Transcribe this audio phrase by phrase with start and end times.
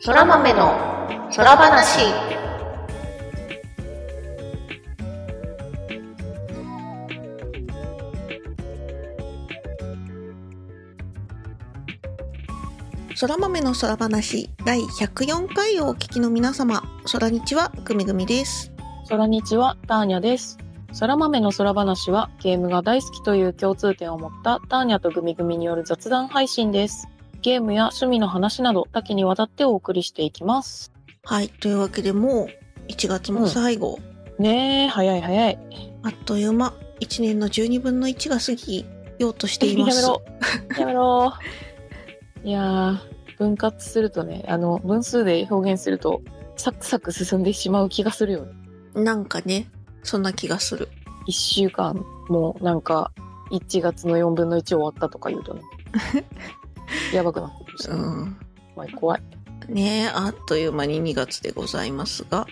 [0.00, 0.78] そら豆の
[1.34, 1.98] 空話。
[13.16, 18.70] そら豆の空話第104回をお聞きの皆様、空日はぐみぐみです。
[19.08, 20.58] 空日はターニャです。
[21.00, 27.08] 空豆の空話はゲームが大好きという共通点を持ったターニャとグミグミによる雑談配信です。
[27.42, 30.92] ゲームや趣味の話など多岐にわたってお送りしていきます。
[31.24, 32.48] はい、というわけでもう
[32.90, 33.98] 1月も最後、
[34.38, 35.58] ねえ、早い早い。
[36.04, 38.86] あっという間、1年の12分の1が過ぎ
[39.18, 40.00] ようとしています。
[40.06, 40.22] やめろ。
[40.78, 41.32] やめろ。
[42.44, 42.98] いやー、
[43.36, 46.22] 分割するとね、あの、分数で表現すると、
[46.56, 48.52] サクサク進んでしまう気がするよね。
[48.94, 49.70] なんかね、
[50.02, 50.88] そんな気がする。
[51.26, 53.12] 一週間、もうなんか、
[53.50, 55.62] 1月の4分の1終わったとか言うとね。
[57.12, 58.36] やばくなってくるし、うん。
[58.74, 59.22] 怖い怖い。
[59.68, 62.46] ねえ、あっという間に2月でございますが、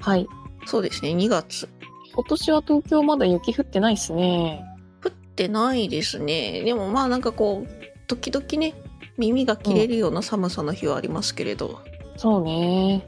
[0.00, 0.26] はい。
[0.66, 1.68] そうですね、2月。
[2.14, 4.64] 今年は東京まだ雪降ってないっすね。
[5.02, 6.62] 降ってないですね。
[6.62, 8.74] でもまあなんかこう、時々ね、
[9.18, 11.80] 耳が切れるような寒さの日はありますけれど、
[12.16, 13.06] そうね。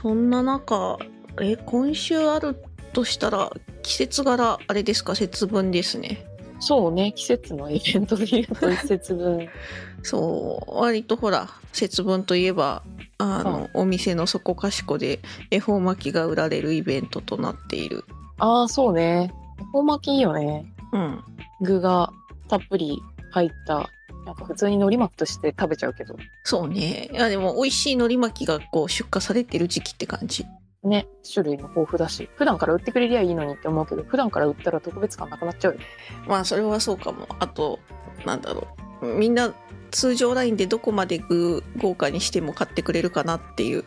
[0.00, 0.98] そんな中、
[1.40, 2.56] え、今週ある
[2.92, 6.26] としたら、季節柄、あれですか、節分ですね。
[6.60, 7.12] そうね。
[7.12, 9.48] 季節のイベントで言うと一節分。
[10.02, 12.82] そう、割とほら、節分といえば、
[13.18, 18.04] あの、お店のそこかしこで恵方巻きが売られるイベントとなっている。
[18.38, 19.32] ああ、そうね。
[19.58, 20.66] 恵方巻きいいよね。
[20.92, 21.24] うん。
[21.62, 22.12] 具が
[22.48, 23.00] たっぷり
[23.30, 23.90] 入った。
[24.26, 26.14] なんか普通に海苔巻きとして食べちゃうけど。
[26.44, 27.08] そうね。
[27.12, 30.44] いや、でも美味しい海苔巻きがこう出荷されてる時期って感じ。
[30.84, 31.06] ね。
[31.32, 32.28] 種類も豊富だし。
[32.36, 35.80] 普段から売ってくれりゃいいのにって思うけど、普段から売ったら特別感なくなっちゃうよ。
[36.26, 37.26] まあ、それはそうかも。
[37.38, 37.78] あと、
[38.24, 38.68] なんだろ
[39.02, 39.06] う。
[39.06, 39.52] みんな
[39.90, 43.84] 通常ラインでどこまで具豪華にしても買ってくれるかなっていう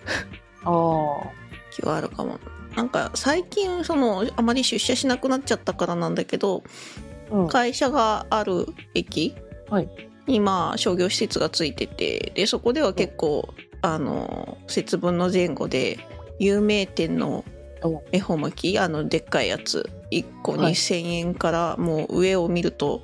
[0.66, 1.32] ああ。
[1.72, 2.40] 気はあるかも。
[2.76, 6.64] なんか最近そのあまり出社しなくなっちゃったからなんだけど
[7.32, 7.48] うん。
[7.48, 8.66] 会社がある
[8.96, 9.36] 駅
[9.70, 9.90] はい
[10.26, 16.00] にまあ商業施設がついててでそこでは結構あの節分の前後で
[16.40, 17.44] 有名店の
[17.84, 19.90] お恵方巻きあのでっかいやつ。
[20.12, 20.74] 1個はい。
[20.74, 23.02] 2,000円からもう上を見ると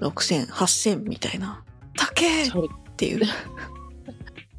[0.00, 1.62] 6,0008,000みたいな
[1.96, 2.50] 「高え!」っ
[2.96, 3.24] ていう。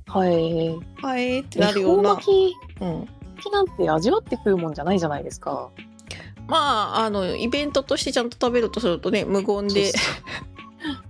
[0.08, 0.80] はい。
[1.02, 2.16] 「はい」ってな恵方るような。
[2.16, 2.26] 巻。
[2.26, 3.00] きうん、
[3.36, 5.70] 巻きなんて味わって食うもんじゃないじゃないですか。
[6.48, 9.92] まああのイベントとしてちゃんと食べるとするとね無言で。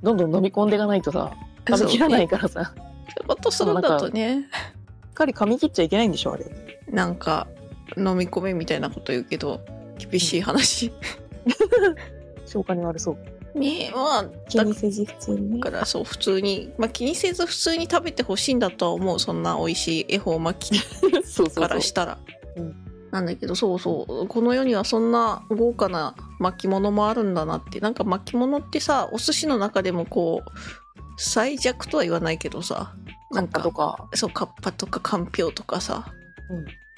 [0.03, 1.31] どんどん飲み込んでいかないとさ、
[1.67, 4.47] 食べきらないからさ、そういうことするんだとね
[5.13, 6.45] かり噛み切っちゃいけないんでしょ、あれ。
[6.89, 7.47] なんか
[7.97, 9.61] 飲み込めみたいなこと言うけど
[9.97, 10.91] 厳しい話、
[12.45, 13.59] 消化に悪そう。
[13.59, 15.59] ねまあだ気にせず普通にね。
[15.59, 21.79] からそう普通に、まあ、気にせず普通に食べてほしいんだとは思うそんな美味しい恵方巻き そうそうそうから。
[21.81, 22.17] したら。
[22.57, 22.75] うん
[23.11, 30.49] なんだけどそうそうこの世にはそんな豪華な巻物もあるんだなってなんか巻物ってさお寿司の中でもこう
[31.17, 32.95] 最弱とは言わないけどさ
[33.33, 34.09] カッパとかか。
[34.15, 36.13] そうカッパとかかんぴょうとかさ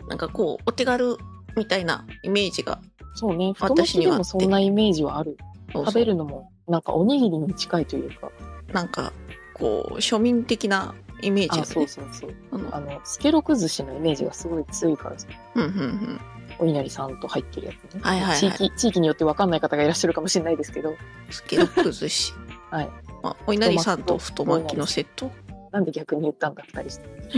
[0.02, 0.08] うん。
[0.08, 1.18] なんかこうお手軽
[1.56, 2.80] みたいなイメージが
[3.16, 3.54] そうね。
[3.54, 5.38] 太巻きでもそんなイメージはある。
[5.74, 8.32] 食べるのも、なんかおにぎりに近いというか。
[8.72, 9.14] なんか
[9.54, 12.36] こう庶民的なイメージあ、がねそうそうそう。
[12.52, 15.28] あのあの、スケロク寿司のイメージがすごい強いからさ。
[15.56, 16.22] うんうんうん
[16.58, 18.00] お稲荷さんと入ってるやつね。
[18.02, 20.96] はいはいはい地域、地域によってわかんない方がいらっしゃるかもしれないですけど、
[21.30, 22.34] スケロック寿司
[22.72, 22.90] はい。
[23.22, 25.32] まあ、お稲荷さんと太巻きのセット？
[25.76, 27.06] なんで逆に言ったんだ、二人して。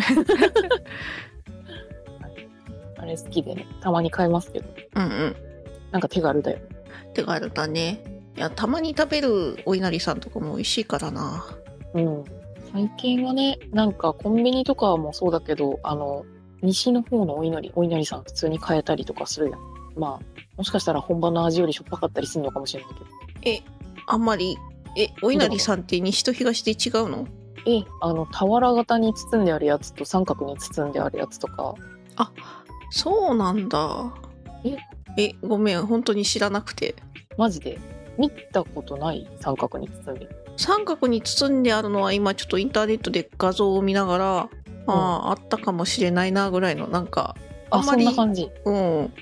[2.99, 4.65] あれ好きでね、たまに買いますけど、
[4.95, 5.35] うんうん
[5.91, 6.59] なんか手軽だよ。
[7.15, 8.03] 手軽だね
[8.35, 11.45] いやたまに食べるお稲荷さんとかも美味しいからな
[11.95, 12.23] うん。
[12.71, 16.23] 最近はね、なんかコンビニとかもそうだけど、あの、
[16.61, 19.59] 西の方のお稲荷、お稲荷さん普通に買えたりとかするやん。
[19.95, 20.25] まあ、
[20.57, 23.05] もしかしたら本場の味よりしょっぱかったりするのかもしれないけど。
[23.49, 23.61] え
[24.05, 24.57] あんまり
[24.95, 27.27] えお稲荷さんって西と東で違うの？
[27.67, 31.75] え、あの、俵型に包んであるやつと三角に包んであるやつとか、
[32.89, 34.13] そうなんだ。
[34.63, 34.77] え？
[35.21, 36.95] えごめん本当に知らなくて。
[37.37, 37.77] マジで？
[38.17, 40.29] 見たことない三角に包んで。
[40.55, 44.49] 三角に包んであるのは今ちょっとインターネットで画像を見ながら、あ
[44.87, 47.35] ああったかもしれないなぐらいのなんか
[47.69, 48.49] ああ、そんまりんな感じ。
[48.65, 49.13] うん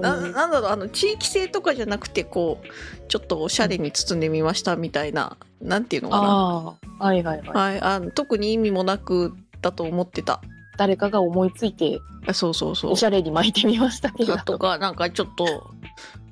[0.00, 0.32] なうん。
[0.32, 2.68] なんだろうあの地域性とかじゃなくてこう
[3.08, 6.22] ちょっとおしゃれに包んでみましたみたいななんていうのかな。
[6.22, 7.48] ああ、はいはいはい。
[7.48, 7.80] はい。
[7.80, 10.40] あの特に意味もなくだと思ってた。
[10.76, 12.92] 誰かが思いついて、あそうそうそう。
[12.92, 14.36] おしゃれに巻いてみましたけど。
[14.38, 15.70] とかなんかちょっと。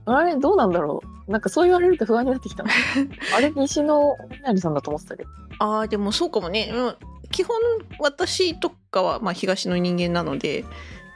[0.04, 1.30] あれ、どうなんだろう。
[1.30, 2.70] なんかそう言われると不安になってきたな。
[3.36, 5.28] あれ、西のお稲荷さんだと思ってたけど。
[5.60, 6.72] ああでもそうかもね。
[6.74, 6.96] うん。
[7.30, 7.56] 基本
[7.98, 10.64] 私とかは、まあ、東の人間なので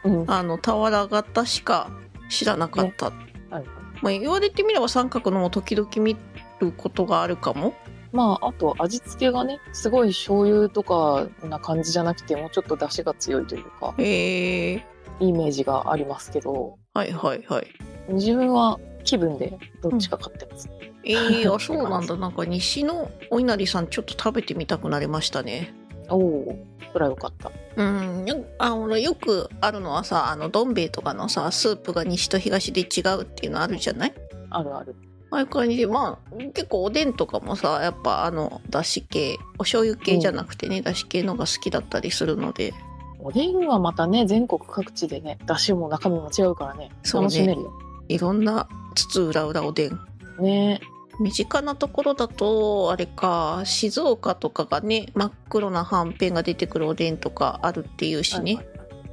[0.07, 0.31] うん。
[0.31, 1.91] あの俵型しか
[2.29, 3.07] 知らなかった、
[3.51, 3.65] はい。
[4.03, 6.17] まあ、言われてみれば三角のも時々見
[6.61, 7.75] ることがあるかも。
[8.13, 14.87] まあ、あと味付けがね、すごい醤油とかな感じじゃなくて、もうちょっと出汁が強いというか、へえ。
[15.21, 17.67] イメージがありますけど、はいはいはい。
[18.09, 20.69] 自分は気分でどっちか買ってます。
[21.05, 22.17] えー、あ そうなんだ。
[22.17, 25.75] なんか西のお稲荷さんちょっと食べてみたくなりましたね
[26.09, 26.59] おお、
[26.93, 27.51] それはよかった。
[27.77, 28.25] うん。
[28.27, 34.15] よあのよくあるのはさあのどん兵衛とかのさスープが西と東で違うっていうのあるじゃない？
[34.51, 34.95] あるある。
[35.31, 35.77] ああいう感じ。
[35.77, 42.73] でまあ結構おでんとかもさやっぱあのだし系お醤油系じゃなくてね、だし系のが好きだったりするので。
[43.19, 47.25] おでんはまたね、全国各地でね、出汁も中身も違うからね、そうね。
[47.25, 47.73] 楽しめるよ。
[48.09, 49.99] いろんな津々浦々おでん。
[50.39, 50.81] ね
[51.21, 58.59] 身近なところだとあれか静岡とかがね真っ黒なはんぺんが出てくるおでんとかあるっていうしね、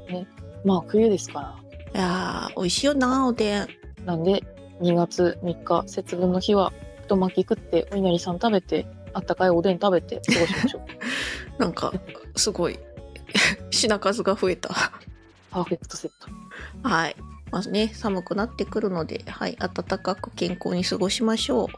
[0.10, 0.28] ね。
[0.66, 1.56] まあ、冬ですから。
[1.96, 3.68] いやー美味しいよなおでん
[4.06, 4.44] なんで、
[4.82, 6.74] 2月3日、節分の日は、
[7.04, 10.84] 太巻き食って、お稲荷さん食べて、あったかいおでん食べて過ごしましょう。
[11.62, 11.94] なんか
[12.36, 12.80] すごい
[13.70, 14.70] 品数が増えた
[15.52, 16.88] パーフェクトセット。
[16.88, 17.16] はい
[17.52, 21.74] まずね寒くなってくるのではい暖かく健康に過ごしましょうね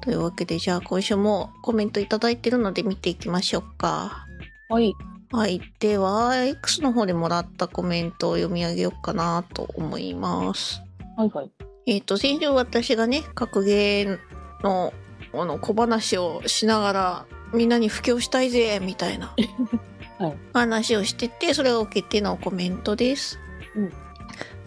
[0.00, 4.26] というわけでじゃあ今週もコメントいただいてるので見ていきましょうか
[4.68, 4.94] はい。
[5.32, 5.60] はい。
[5.80, 10.82] では、X の方でもらったコメントを読み上げようかなと思います。
[11.16, 11.50] はいはい。
[11.86, 14.18] えっ、と、先週私がね、格ゲー
[14.62, 14.92] の
[15.32, 19.34] あの小話をしながら、みんなに布教したいぜみたいな
[20.18, 23.38] はい話をしてて、それを受けてのコメントです。
[23.74, 23.92] うん。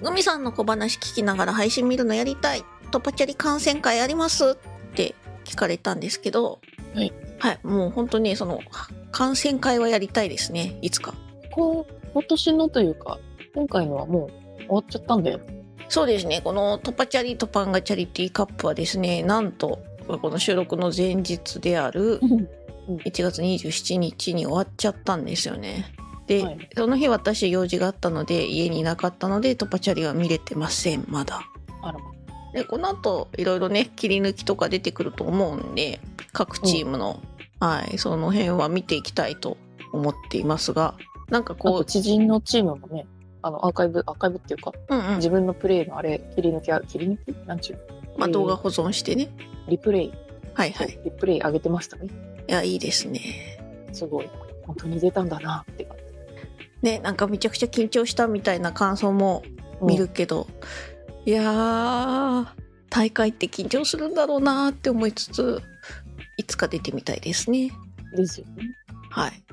[0.01, 2.63] グミさんの小話聞きながら配信見るのやりたい。
[2.89, 4.51] トパチャリ観戦会あります？
[4.51, 4.55] っ
[4.95, 5.15] て
[5.45, 6.59] 聞かれたんですけど、
[6.93, 7.13] はい。
[7.39, 7.59] はい。
[7.63, 8.59] もう本当にその、
[9.11, 10.77] 観戦会はやりたいですね。
[10.81, 11.13] いつか。
[11.51, 13.19] こう、今年のというか、
[13.55, 15.39] 今回のはもう終わっちゃったんだよ。
[15.87, 16.41] そうですね。
[16.43, 22.19] このトパチャリとパンガチャリティーカップはですね、なんと、この収録の前日である
[22.87, 25.93] 1月27日に終わっちゃったんですよね。
[26.27, 31.41] で、はいその日私用事があったので家にいなかったのでトパチャリは見れてません、まだ。
[31.81, 32.11] あらま。
[32.53, 35.99] で、この後いろいろね、切り抜きとか出てくると思うんで、
[36.33, 37.21] 各チームの、
[37.59, 39.57] はい、その辺は見ていきたいと
[39.93, 40.95] 思っていますが、
[41.29, 43.05] なんかあこと知人のチームもね、
[43.41, 47.47] あの、アーカイブ、アーカイブっていうか、う、うんうん自、分のプレイのあれ、切り抜きあ、切り抜き？
[47.47, 47.79] なんちゅう
[48.17, 49.29] まあ動画保存してね。
[49.67, 50.13] リプレイ、
[50.53, 50.99] はいはい。
[51.05, 52.07] リプレイ上げてましたね。
[52.47, 53.21] いや、いいですね。
[53.93, 54.29] すごい。
[54.65, 56.03] 本当に出たんだなって感じ。
[56.81, 59.43] ね、なんかめちゃくちゃ緊張したみたいな感想も
[59.81, 60.47] 見るけど、
[61.29, 62.47] いやー
[62.89, 65.61] 大会って緊張するんだろうなーって思いつつ
[66.37, 67.69] いつか出てみたいですね。
[68.13, 68.17] うん。
[68.17, 68.63] ですよね。
[69.11, 69.43] はい。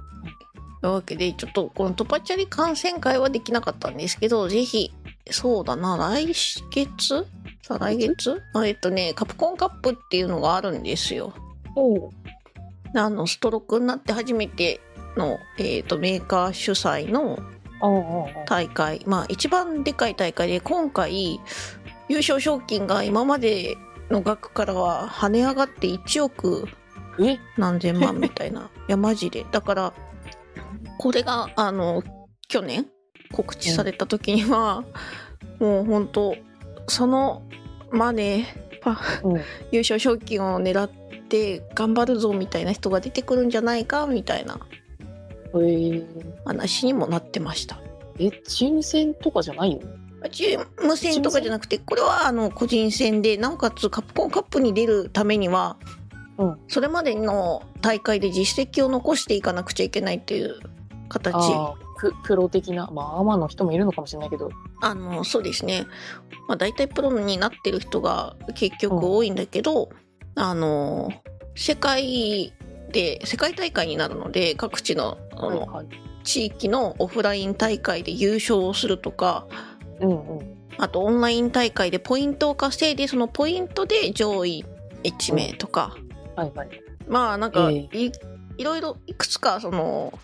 [0.80, 4.90] というわけでちょっとこのトパチャリ観戦会はできなかったんですけどぜひ
[5.30, 6.32] そうだな来
[6.70, 7.26] 月？
[7.60, 8.40] さあ来月？
[8.54, 11.34] あえっとねカプコンカップっていうのがあるんですよ。
[11.74, 12.10] おう。
[12.94, 14.80] あのストロークになって初めて
[15.18, 17.38] の、えっとメーカー主催の
[18.46, 19.02] 大会。
[19.06, 21.40] まあ一番でかい大会で今回
[22.08, 23.76] 優勝賞金が今まで
[24.10, 26.68] の額からは跳ね上がって1億
[27.18, 27.38] え？
[27.56, 28.70] 何千万みたいな。
[28.88, 29.46] いやマジで。
[29.50, 29.92] だから
[30.98, 32.02] これがあの
[32.48, 32.86] 去年
[33.32, 34.84] 告知された時には、
[35.58, 36.36] もう本当
[36.88, 37.42] その
[37.90, 39.40] マネーパうん。
[39.72, 40.90] 優勝賞金を狙っ
[41.28, 44.60] て頑張るぞみたいな人が出てくるんじゃないかみたいな
[45.54, 46.04] えー、
[46.44, 47.80] 話にもなってました。
[48.18, 49.86] え、チーム戦とかじゃないよね。
[50.30, 55.76] チーム戦とかじゃなくてこれはあの個人戦でなおかつカプコンカップに出るためには、
[56.38, 56.58] うん。
[56.68, 60.58] それまでの大会で実績を残していかなくちゃいけないっていう
[61.08, 61.34] 形。
[61.34, 64.50] あああ、ププロ的な、まあ、アマの人もいるのかもしれないけど、
[64.94, 65.86] のそうですね、
[66.48, 69.90] まあ、大体プロになってる人が結局多いんだけど、
[70.34, 71.10] あの
[71.54, 72.52] 世界
[72.92, 75.86] で世界大会になるので各地のあの、はいはい。
[76.24, 79.46] 地域のオフライン大会で優勝をするとか
[80.00, 80.56] うんうん。
[80.78, 84.64] あとオンライン大会でポイントを稼いでそのポイントで上位
[85.04, 85.96] 1名とか、
[86.34, 86.68] はいはい。
[87.08, 88.12] まあなんかえい,、
[88.58, 90.18] いろいろいくつかその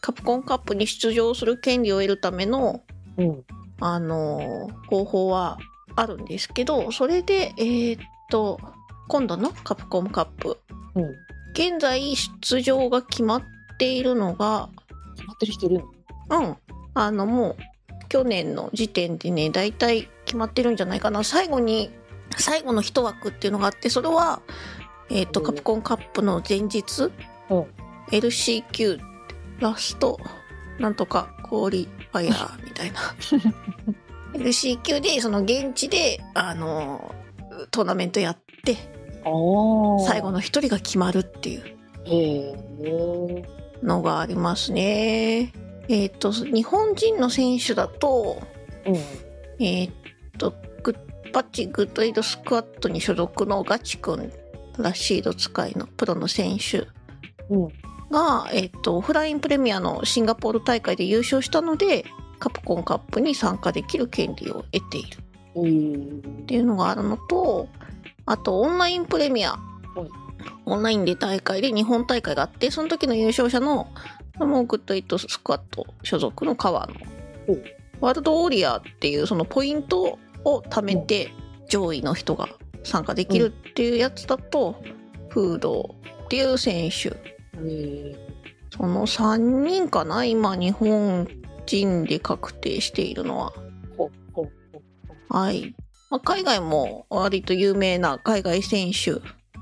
[0.00, 2.82] カプコンカップに出場する権利を得るための
[3.16, 3.44] うん。
[3.80, 5.58] あの方法は
[5.96, 8.60] あるんですけどそれでえーっと
[9.08, 10.58] 今度のカプコンカップ
[10.94, 11.04] うん。
[11.52, 13.42] 現在出場が決まっ
[13.78, 14.68] ているのが
[15.16, 15.82] 決まってる人いる
[16.28, 16.40] の？
[16.40, 16.56] うん。
[16.94, 17.56] あのもう
[18.08, 21.24] 去年の時点でね大体決まってるんじゃないかな。
[21.24, 21.90] 最後に
[22.36, 24.42] 最後の一枠っていうのがあってそれは、
[25.10, 25.46] えー、とうん。
[25.46, 27.10] カプコンカップの前日？
[27.50, 27.66] うん。
[28.10, 29.00] LCQ
[29.60, 30.18] ラスト
[30.78, 33.00] なんとかクオリファイアーみたいな。
[34.34, 37.14] LCQ でその現地であの
[37.70, 38.76] トーナメントやって
[40.06, 41.64] 最後の一人が決まるっていう。
[42.04, 43.63] へえ。
[43.84, 45.52] のがありますね
[45.88, 48.42] えっ、と日本人の選手だと
[48.86, 49.64] うん。
[49.64, 49.90] えっ、
[50.38, 54.32] とグッパッチ Good 8 Squad に所属のガチ君
[54.78, 56.86] ラシード使いのプロの選手
[57.50, 57.68] うん。
[58.10, 62.06] が、えっとオフラインプレミアのシンガポール大会で優勝したので
[62.38, 65.18] カプコンカップに参加できる権利を得ている
[65.56, 66.42] うん。
[66.42, 67.68] っていうのがあるのと
[68.26, 69.54] あとオンラインプレミア
[69.96, 70.23] うん
[70.66, 73.88] オンラインで大会で日本大会があってその時の優勝者の
[74.38, 76.94] もう Good 8 Squad 所属のカワノ。
[77.48, 77.52] う。
[77.52, 77.62] ん
[78.00, 81.30] ワールドウォリアーっていうそのポイントを貯めて
[81.68, 82.48] 上位の人が
[82.82, 84.82] 参加できるっていうやつだと、
[85.30, 87.16] フードっていう選手。
[88.70, 91.28] その3人かな今日本
[91.66, 93.52] 人で確定しているのは。
[95.30, 95.74] はい、
[96.10, 99.20] まあ、海外も割と有名な海外選手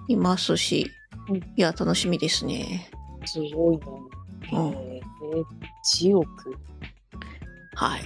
[0.09, 0.91] いますし、
[1.29, 2.91] うんいや楽しみですね
[3.25, 4.61] すごいな。
[4.61, 5.01] うえ。
[6.01, 6.57] 1億。
[7.75, 8.03] はい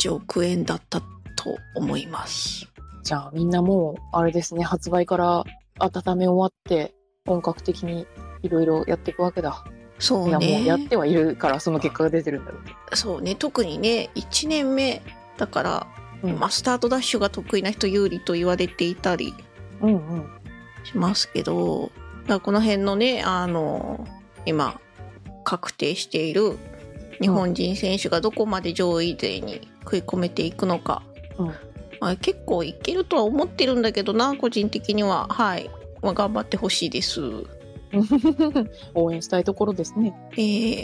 [0.00, 2.66] 1億円だったと思います
[3.06, 5.44] じゃあみんなもう、あれですね、発売から
[5.78, 6.92] 温め終わって、
[7.24, 8.04] 本格的に
[8.42, 9.64] いろいろやっていくわけだ。
[10.00, 12.96] そういや、もうやっねてはいるから、その結果が出てるんだろう。
[12.96, 15.02] そうね特にね1年目
[15.36, 15.86] だから、
[16.22, 19.34] うんまあ、スタートダッシュが得意な人有利と言われていたり
[19.80, 20.30] うんうん。
[20.86, 21.90] しますけど、
[22.26, 24.06] だこの辺のね、あの、
[24.44, 24.80] 今、
[25.44, 26.58] 確定している
[27.20, 31.02] 日本人選手がどこまで上位勢に食い込めていくのか、
[31.38, 31.46] うん
[32.00, 35.28] まあ、結構いけるとは思ってるんだけどな、個人的には。
[35.28, 35.70] はい。
[36.02, 37.20] まあ、頑張ってほしいです。
[38.94, 40.14] 応援したいところですね。
[40.32, 40.36] え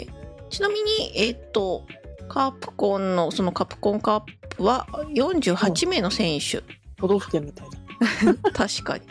[0.09, 1.83] ーちなみに、えっ、と、
[2.29, 4.21] カープコンの、そのカプコンカッ
[4.55, 6.61] プは48名の選手。
[6.97, 8.51] 都道府県みたいだ。
[8.53, 9.03] 確かに。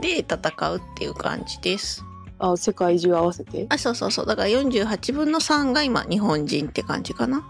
[0.00, 0.36] で、戦
[0.72, 2.04] うっていう感じです。
[2.38, 3.66] あ、世界中合わせて？
[3.68, 4.26] あ、そうそうそう。
[4.26, 7.48] だから48分の3が今、日本人って感じかな。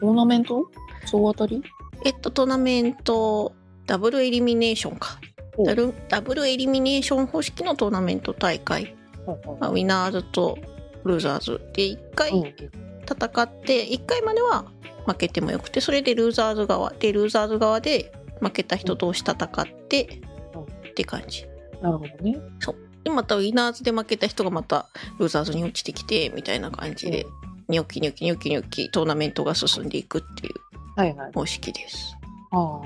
[0.00, 0.70] トーナメント？
[1.06, 1.62] 総当たり？
[2.04, 3.52] えっと、トーナメント、
[3.86, 5.18] ダブルエリミネーションか。
[5.56, 8.94] おダルダブルエリミネーション方式のトーナメント大会。
[9.26, 10.56] まあウィナーズと
[11.04, 12.44] ルーザーズで1回うん
[13.10, 14.66] 戦って、1回までは
[15.06, 20.27] 負けてもよくて、それでルーザーズ側で、ルーザーズ側で負けた人同士戦って、うん
[20.98, 21.46] って感じ。
[21.80, 22.36] なるほどね。
[23.04, 24.88] で、またウィナーズで負けた人がまた
[25.20, 27.24] ルーザーズに落ちてきて、みたいな感じで、
[27.68, 30.54] ニョキニョキニョキニョキトーナメントが進んでいくっていう
[30.96, 31.32] はいはい。
[31.32, 32.16] 方式です。
[32.50, 32.80] あ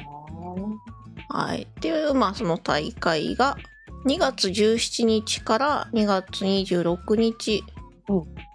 [1.31, 1.38] あ。
[1.38, 1.62] はい。
[1.62, 3.57] っていう、まあ、その大会が、
[4.04, 7.64] 2月17日から2月26日。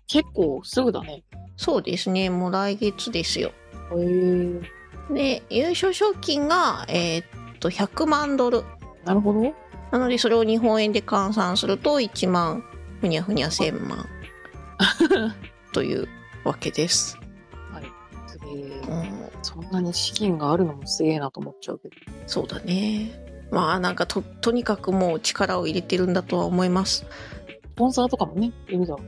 [0.07, 1.23] 結構すぐだね。
[1.55, 2.29] そうですね。
[2.29, 3.51] もう来月ですよ。
[3.95, 4.61] へ
[5.09, 5.13] え。
[5.13, 7.25] で、優勝賞金が、えーっ
[7.59, 8.63] と、100万ドル。
[9.07, 9.41] なるほど。
[9.91, 12.63] なので、それを日本円で換算すると、1万、
[12.99, 14.05] ふにゃふにゃ1000万。
[15.71, 16.07] という
[16.43, 17.17] わけです。
[18.27, 21.95] すげえうん、そんなに資金があるのもすげえなと思っちゃうけど。
[22.25, 23.11] そうだね。
[23.49, 27.05] まあ、なんかと、とにかくもう力を入れてるんだとは思います。
[27.05, 27.07] ス
[27.77, 28.99] ポンサーとかもね、いるだろ。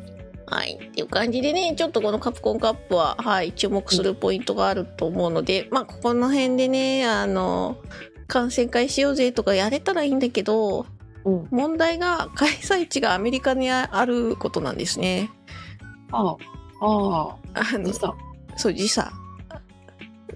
[0.46, 0.79] はい。
[0.82, 7.77] っていう感じでね、ちょっとこのカプコンカップは、はい、注目するポイントがあると思うので、まあ、ここの辺でね、あの、
[8.29, 10.86] 観戦会しようぜとかやれたらいいんだけど、
[11.25, 11.48] うん。
[11.51, 15.29] 問題が開催地がアメリカにあることなんですね。
[16.12, 16.38] ああ。
[16.81, 17.77] あああ。
[17.77, 18.13] ので、さ。
[18.55, 19.12] そう、時差。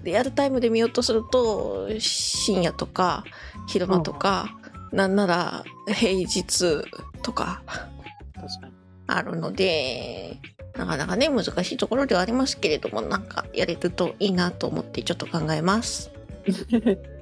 [0.02, 3.24] リアルタイムで見ようとすると、深夜とか、
[3.66, 4.54] 昼間とか、
[4.92, 6.82] なんなら平日
[7.22, 7.62] とか。
[9.06, 10.40] あるので、
[10.76, 16.10] なかなかね、難しいところではありますけれども、なんかやれるといいなと思ってちょっと考えます。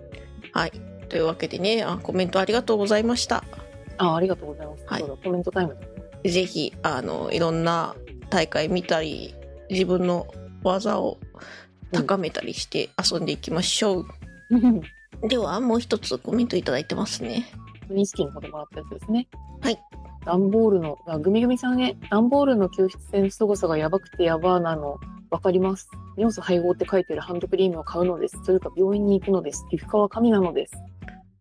[0.53, 0.73] はい。
[1.09, 3.45] というわけでね、あコメントありがとうございました。
[3.99, 4.85] ああ、ありがとうございます。
[4.87, 6.31] はいコメントタイムだ。
[6.31, 7.95] ぜひ、あの、いろんな
[8.31, 9.35] 大会見たり、
[9.71, 10.27] 自分の
[10.63, 11.19] 技を
[11.93, 14.07] 高めたりして遊んでいきましょう。
[15.29, 17.47] では、もう一つコメントいただいてますね。
[17.91, 19.29] ウイスキーのこともらったやつですね。
[19.61, 19.79] はい。
[20.25, 24.99] 段ボールの、あ、グミグミさんへ、段ボールの吸湿性の凄さがやばくてやばーなの、
[25.33, 25.89] わかります。
[26.19, 28.45] 尿素配合って書いてるハンドクリームを買うのです。
[28.45, 29.67] というか病院に行くのです。
[29.71, 30.75] 皮膚科は神なのです。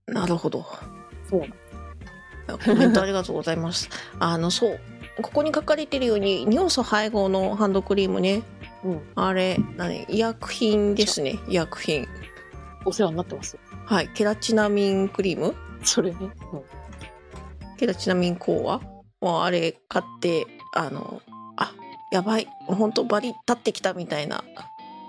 [0.07, 0.65] なるほど。
[1.29, 1.41] そう。
[2.65, 3.89] コメントありがとうございます。
[4.19, 4.79] あの、そう。
[5.21, 8.43] ここに書かれてるように、尿素配合のハンドクリームね。
[8.85, 9.01] うん。
[9.15, 10.05] あれ、何？
[10.07, 11.37] 医薬品ですね。
[11.49, 12.07] 医薬品。
[12.85, 13.57] お世話になってます。
[13.85, 14.07] はい。
[14.13, 15.53] ケラチナミンクリーム？
[15.83, 16.17] それね。
[16.21, 16.29] うん。
[17.77, 18.79] ケラチナミン講和
[19.19, 21.30] もうあれ買ってあのあ
[22.11, 24.43] やばい本当バリ立ってきたみたいな。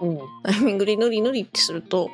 [0.01, 0.19] うん。
[0.45, 2.11] タイミングでぬりぬりってすると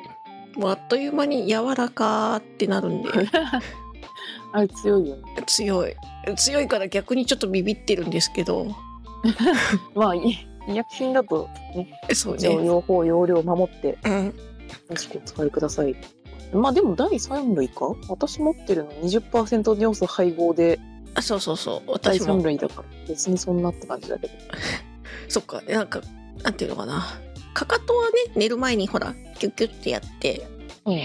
[0.55, 3.09] もうあっという間に柔らかってなるんで。
[4.51, 5.23] あれ強いよね。
[5.45, 5.95] 強い。
[6.35, 8.67] 強いから逆にちょっとビビってるんですけど。
[9.93, 10.19] まあ、い
[10.67, 12.65] 医薬品だと、ね、そうね。
[12.65, 14.25] 用法、用量守って、うん。
[14.25, 14.33] よ
[14.89, 15.95] ろしくお使いください。
[16.51, 17.93] まあでも第3類か？
[18.09, 20.79] 私持ってるの20%尿素配合で
[21.15, 21.99] あそうそうそう。
[22.01, 22.39] 第私も。
[22.39, 24.33] 3類だから別にそんなって感じだけど。
[25.27, 25.61] そっか。
[25.67, 26.01] なんか
[26.43, 27.05] なんていうのかな。
[27.53, 30.47] かかとはね寝る前にほらキュッキュッてやって
[30.85, 31.01] うん。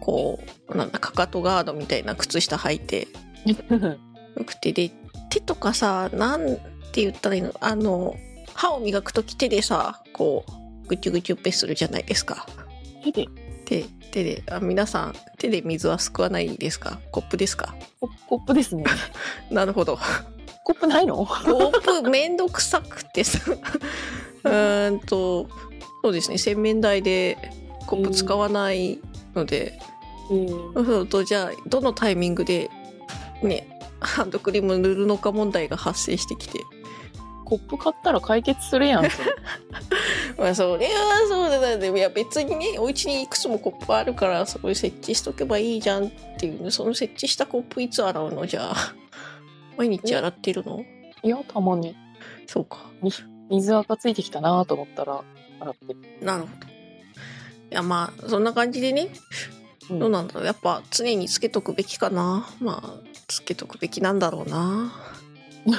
[0.00, 3.08] こうなんだかかとガードみたいな靴下履いて
[3.46, 4.90] よくてで
[5.30, 6.56] 手とかさなん
[6.92, 7.54] て言ったらいいの？
[7.60, 8.14] あの
[8.52, 10.44] 歯を磨く時手でさこ
[10.84, 12.46] うぐちゅぐちゅっぺするじゃないですか。
[13.02, 13.26] 手で？
[13.64, 17.00] 手手であ皆さん手で水はすくわないですか？
[17.10, 17.74] コップですか？
[18.00, 18.84] ココップですね。
[19.50, 19.98] なるほど。
[20.64, 21.16] コップないの？
[21.16, 23.40] コップめんどくさくてさ。
[24.44, 25.48] うーんと
[26.02, 26.38] そうですね。
[26.38, 27.38] 洗面台で
[27.86, 29.00] コップ使わない
[29.34, 29.78] ので、
[30.30, 30.48] うん。
[30.48, 32.70] そうするとじゃあどのタイミングで
[33.42, 33.68] ね
[34.00, 36.60] ハンドクリーム塗るのか問題が発生してきて
[37.44, 39.04] コップ買ったら解決するやん。
[40.38, 41.96] まあそれはそうだね。
[41.96, 48.46] いや別にねお家にいくつもコップあるからそこに設置しとけばいいじゃんっていうその設置したコップいつ洗うの？
[48.46, 48.94] じゃあ。
[49.76, 50.84] 毎日洗ってるの？
[51.22, 51.96] いや、たまに。
[52.46, 52.78] そうか
[53.50, 55.22] 水垢ついてきたなと思ったら、
[55.60, 55.98] 洗ってる。
[56.20, 56.52] なるほど。
[56.66, 56.70] い
[57.70, 59.08] やまあそんな感じでね。
[59.90, 59.98] うん。
[59.98, 60.44] どうなんだろう。
[60.44, 62.48] やっぱ常につけとくべきかな。
[62.60, 64.92] まあつけとくべきなんだろうな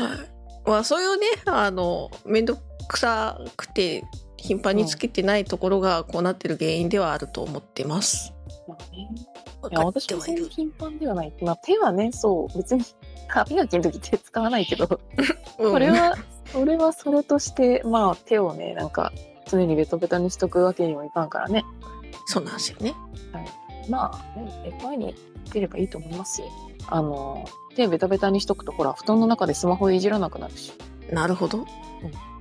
[0.00, 4.04] はいまあそういうねあの面倒くさくて
[4.36, 8.32] 頻繁につけてないところがこうなってる原因ではあると思ってます。
[8.68, 9.08] まあね。
[9.62, 10.42] 私もそんはいる。
[10.44, 11.32] な頻繁ではない。
[11.42, 12.84] まあ、手はね、そう、別に
[13.28, 15.00] 歯磨きの時手使わないけど、
[15.58, 16.16] うんそれは、
[16.52, 19.12] それはそれとして、まあ、手をね、なんか、
[19.48, 21.64] 常にベトベタにしとくわけにもいかんからね。
[22.26, 22.94] そうなんですよね。
[23.88, 25.14] まあ、ね、前に
[25.52, 26.48] 出ればいいと思いますよ。
[26.88, 27.44] あの、
[27.74, 30.72] 手ベタベタにしとくと、ほら、布団の中でスマホいじらなくなるし。
[31.10, 31.66] なるほど。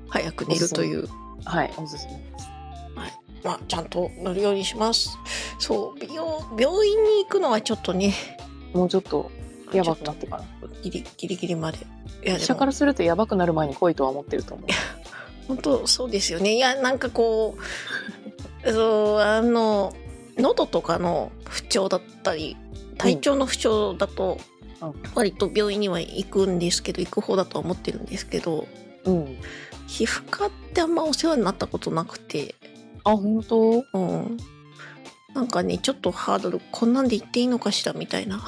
[0.09, 1.07] 早く寝るという。
[1.43, 2.55] はい、おすすめです。
[3.45, 5.19] まあ、ちゃんと乗るようにします。
[5.59, 6.17] そう、病、
[6.59, 8.11] 病院に行くのはちょっとね、
[8.73, 9.31] もうちょっと、
[9.71, 10.43] やばくなちってから。
[10.81, 11.77] ギリギリギリまで。
[12.23, 14.67] いや、医者からするとやばくなる前に来いとは思ってると思う。
[15.47, 16.55] 本当そうですよね。
[16.55, 17.55] いや、なんかこ
[18.65, 19.93] う、 そう、あの、
[20.37, 22.57] 喉とかの不調だったり、
[22.97, 24.55] 体調の不調だと、うん
[25.15, 28.67] 割と病院には行くんですけど、行く方だとは思ってるんですけど、
[29.05, 29.37] うん。
[29.87, 32.53] 皮膚科ってあんまお世話になったことなくて、
[33.03, 33.85] あ、本当？
[33.93, 34.37] うん。
[35.33, 38.43] なんかね、ちょっとハードル、こんなんで言っていいのかしらみたいな。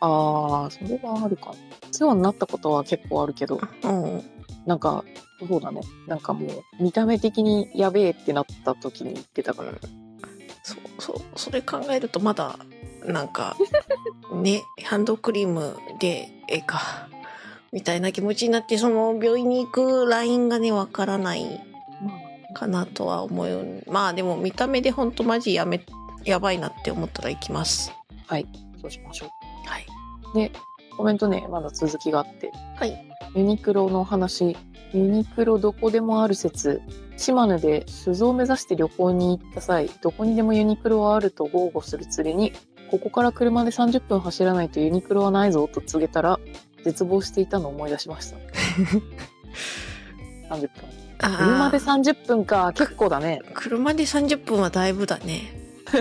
[0.00, 1.54] ああ、それはあるかも。
[1.90, 4.22] お世話になったことは結構あるけど、うん。
[4.66, 5.04] なんか、
[5.46, 5.82] そうだね。
[6.08, 9.72] なんかもう、見た目的にやべえってなった時に言ってたから。
[10.64, 12.58] そう、そう、それ考えるとまだ、
[13.06, 13.56] なんか、
[14.32, 17.08] ね、ハンドクリームでええか、
[17.72, 21.60] みたいな気持ちになって、その病院に行くラインがね、わからない
[22.02, 23.82] まかなとは思う。
[23.86, 25.84] まあでも見た目でほんとマジやめ、
[26.24, 27.92] やばいなって思ったら行きます。
[28.28, 28.46] あ、はい。
[28.80, 29.28] そうしましょう。
[29.68, 29.86] はい。
[30.96, 32.52] コメントね、まだ続きがあって。
[32.76, 33.12] はい。
[33.34, 34.56] ユニクロの話。
[34.92, 36.82] ユニクロどこでもある説。
[37.16, 42.52] 島根で酒造を目指して旅行に行った際、どこにでもユニクロはあると豪語する連れに、
[42.92, 46.38] ここから車で30分走らないとユニクロはないぞと告げたら、
[46.84, 48.36] 絶望していたのを思い出しました。
[50.54, 50.68] 30分。
[51.16, 53.40] 車で30分か、結構だね。
[53.54, 55.58] 車で30分はだいぶだね。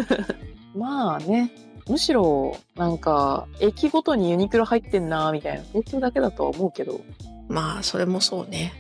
[0.76, 1.54] まあね。
[1.88, 5.64] むしろ、なんか、駅ごとにユニクロ入ってんな、みたいな。
[5.72, 7.00] 東京だけだとは思うけど。
[7.48, 8.74] まあ、それもそうね。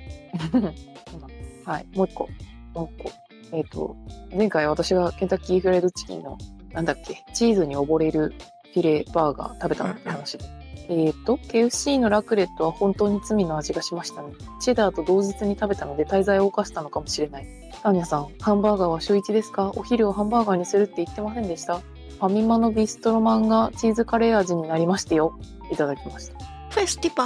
[1.63, 2.27] はい、もう一個。
[2.73, 3.11] もう一個。
[3.53, 3.95] えっ、と、
[4.35, 6.37] 前回私がケンタッキーフライドチキンの、
[6.73, 8.33] なんだっけ、チーズに溺れる
[8.73, 10.45] フィレバーガー食べたのって話で。
[10.89, 14.33] えっと、KFC のラクレットは本当に罪の味がしましたね。
[14.59, 17.47] チェダーと同日に食べたので滞在を犯したのかもしれない。
[17.81, 19.71] ターニャさん、ハンバーガーは週1ですか？
[19.75, 21.79] お昼をハンバーガーにするって言ってませんでした？
[21.79, 25.37] ファミマのビストロマンがチーズカレー味になりましてよ。
[25.71, 26.37] いただきました。
[26.71, 27.25] フェスティバ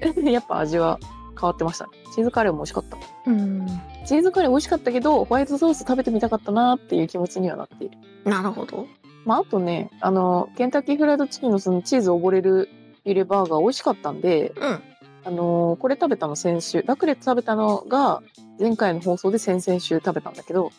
[0.00, 0.98] ー やっぱ味は
[1.38, 1.90] 変わってましたね。
[2.14, 2.96] チーズカレーも美味しかった。
[2.96, 3.02] ル。
[3.26, 3.66] うん。
[4.06, 7.98] チーズカレー美味しかったけど、ホワイトソース食べてみたかったなっていう気持ちにはなっている。
[8.24, 8.86] なるほど。
[9.24, 12.68] まあ、あとね、あの、ケンタッキーフライドチキンのそのチーズ溺れる
[13.04, 14.82] フィレバーガー美味しかったんで、うん。
[15.24, 18.22] あのこれ食べたの先週、ラクレット食べたのが、
[18.60, 20.70] 前回の放送で先々週食べたんだけど、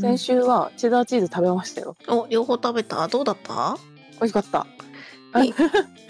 [0.00, 1.96] 先週はチェダーチーズ食べましたよ。
[2.08, 3.06] お、両方食べた？
[3.08, 3.76] どうだった？
[4.14, 4.66] 美味しかった。
[5.32, 5.38] タ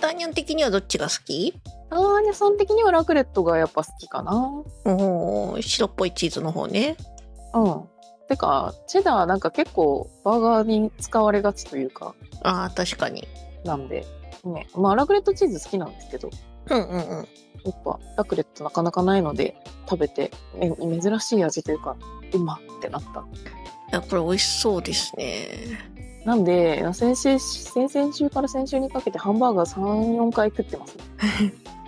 [0.09, 1.53] ーニャン的にはどっちが好き？
[1.91, 4.33] ターニャさん的にはラクレットがやっぱ好きかな。
[4.85, 6.97] おー白っぽいチーズの方ね。
[7.53, 7.83] うん。
[8.29, 13.27] てか、チェダーなんか結構バーガーに使われがちというか、ああ、確かに。
[13.65, 14.07] なんで、
[14.45, 14.69] ね。
[14.77, 16.31] まあ、ラクレットチーズ好きなんですけど、
[16.69, 17.29] うんうんうん。
[17.65, 19.57] やっぱラクレットなかなかないので、
[19.89, 21.97] 食べて、え珍しい味というか、
[22.33, 23.21] うまってなった。
[23.21, 23.25] い
[23.91, 25.91] や、これ美味しそうですね。
[26.25, 31.05] なんで、先週、先々週から先週にかけてハンバーガー3、4回食ってます、ね。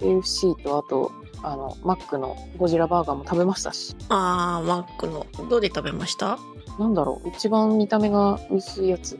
[0.00, 3.94] KFC とあと、あの、マックのゴジラバーガーも食べましたし。
[4.08, 5.26] あー、マックの。
[5.48, 6.38] どうで食べました？
[6.78, 9.18] なんだろう、一番見た目が薄いやつ。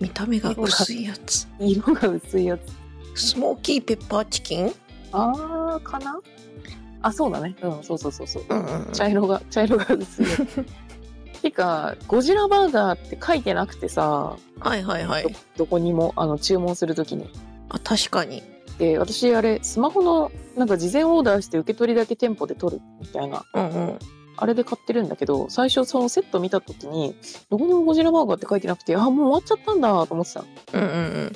[0.00, 1.48] 見た目が薄いやつ。
[1.58, 2.62] 色が薄いやつ。
[3.32, 4.72] スモーキーペッパーチキン？
[5.12, 6.18] あー、かな？
[7.02, 7.56] あ、そうだね。
[7.62, 8.44] うん、そうそうそうそう。
[8.48, 8.92] うんうんうん。
[8.92, 10.64] 茶色が、茶色が薄いやつ。
[11.42, 15.30] てか、ゴジラバーガーって書いてなくてさ、はいはいはいど。
[15.58, 17.28] どこにも、あの、注文するときに。
[17.68, 18.42] あ、確かに。
[18.78, 23.98] で、私、あれ、スマホの、なんか事前オーダーして受け取りだけ店舗で取るみたいな、うんうん。
[24.36, 27.14] あれで買ってるんだけど、最初そのセット見たときに、
[27.50, 30.46] どこにもゴジラバーガーって書いてなくて、あ、もう終わっちゃったんだと思ってたの。
[30.74, 31.32] うんうんうん。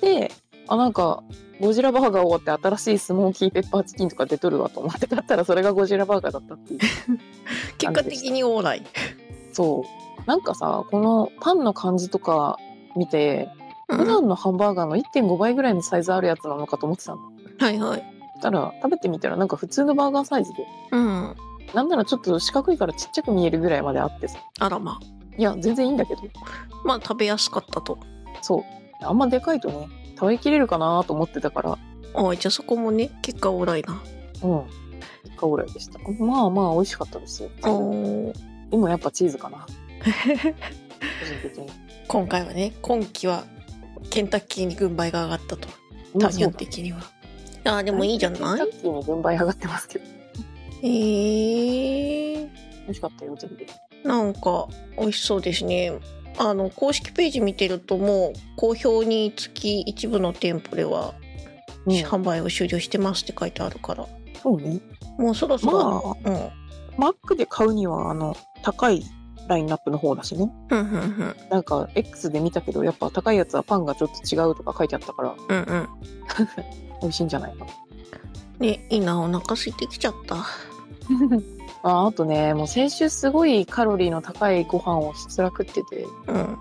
[0.00, 0.32] で、
[0.66, 1.22] あ、なんか、
[1.60, 6.80] ゴジラバーガー終わって新しいスモーキーペッパーチキンとか出とるわと思って買ったら、それがゴジラバーガーだったっていう。
[7.78, 8.82] 結果的にオーライ。
[9.52, 10.22] そう。
[10.26, 12.58] なんかさ、このパンの感じとか
[12.96, 17.20] 見て、うん普段のハンバーガーの1.5倍ぐらいのサイズあるやつなのかと思ってたの。
[17.58, 18.14] はいはい。
[18.40, 21.36] たら、食べてみたらなんか普通のバーガーサイズで、うん。
[21.74, 24.38] なんならちょっと四角いからちっちゃく見えるぐらいまであってさ。
[24.60, 25.00] あらま
[25.36, 26.22] いや、全然いいんだけど。
[26.84, 27.98] まあ食べやすかったと。
[28.42, 28.64] そう。
[29.02, 31.78] あんまでかいとね、食べきれるかなと思ってたから、
[32.14, 34.00] ああ、じゃあそこもね、結果オーライな。
[34.42, 34.64] うん。
[35.24, 35.98] 一回ぐらいでした。
[36.22, 37.50] まあまあ美味しかったですよ。
[37.62, 38.32] おー
[38.70, 39.66] でもやっぱチーズかな。
[40.04, 41.70] 個人的に。
[42.06, 43.44] 今回はね、今季は
[44.10, 45.68] ケンタッキーに軍配が上がったと。
[46.18, 47.00] タニ的には。
[47.64, 48.40] ああ、でもいいじゃない？
[48.40, 50.04] ケンタッキーに軍配上がってますけど。
[50.82, 52.50] えー、美
[52.88, 54.08] 味しかったよ、全部。
[54.08, 55.92] なんか美味しそうですね。
[56.38, 61.14] あの公式ページ見てるともう好評につき一部の店舗では、
[61.86, 64.06] うん販売を終了してますって書いてあるから
[64.42, 64.80] そうね。
[65.18, 66.50] もうそろそろ、まうん
[66.96, 69.02] マックで買うには、あの、高い
[69.48, 70.50] ラインナップの方だしね。
[70.70, 75.88] うんうんなんか、X で見たけど、やっぱ高いやつはパンがちょっと違うとか書いてあったから、うんうんうん
[77.02, 77.70] 美味しいんじゃないかな。
[78.58, 80.36] ねいいなお腹空いてきちゃった
[81.82, 86.58] ああとね、もう先週すごいカロリーの高いご飯をひつら食ってて、うんあの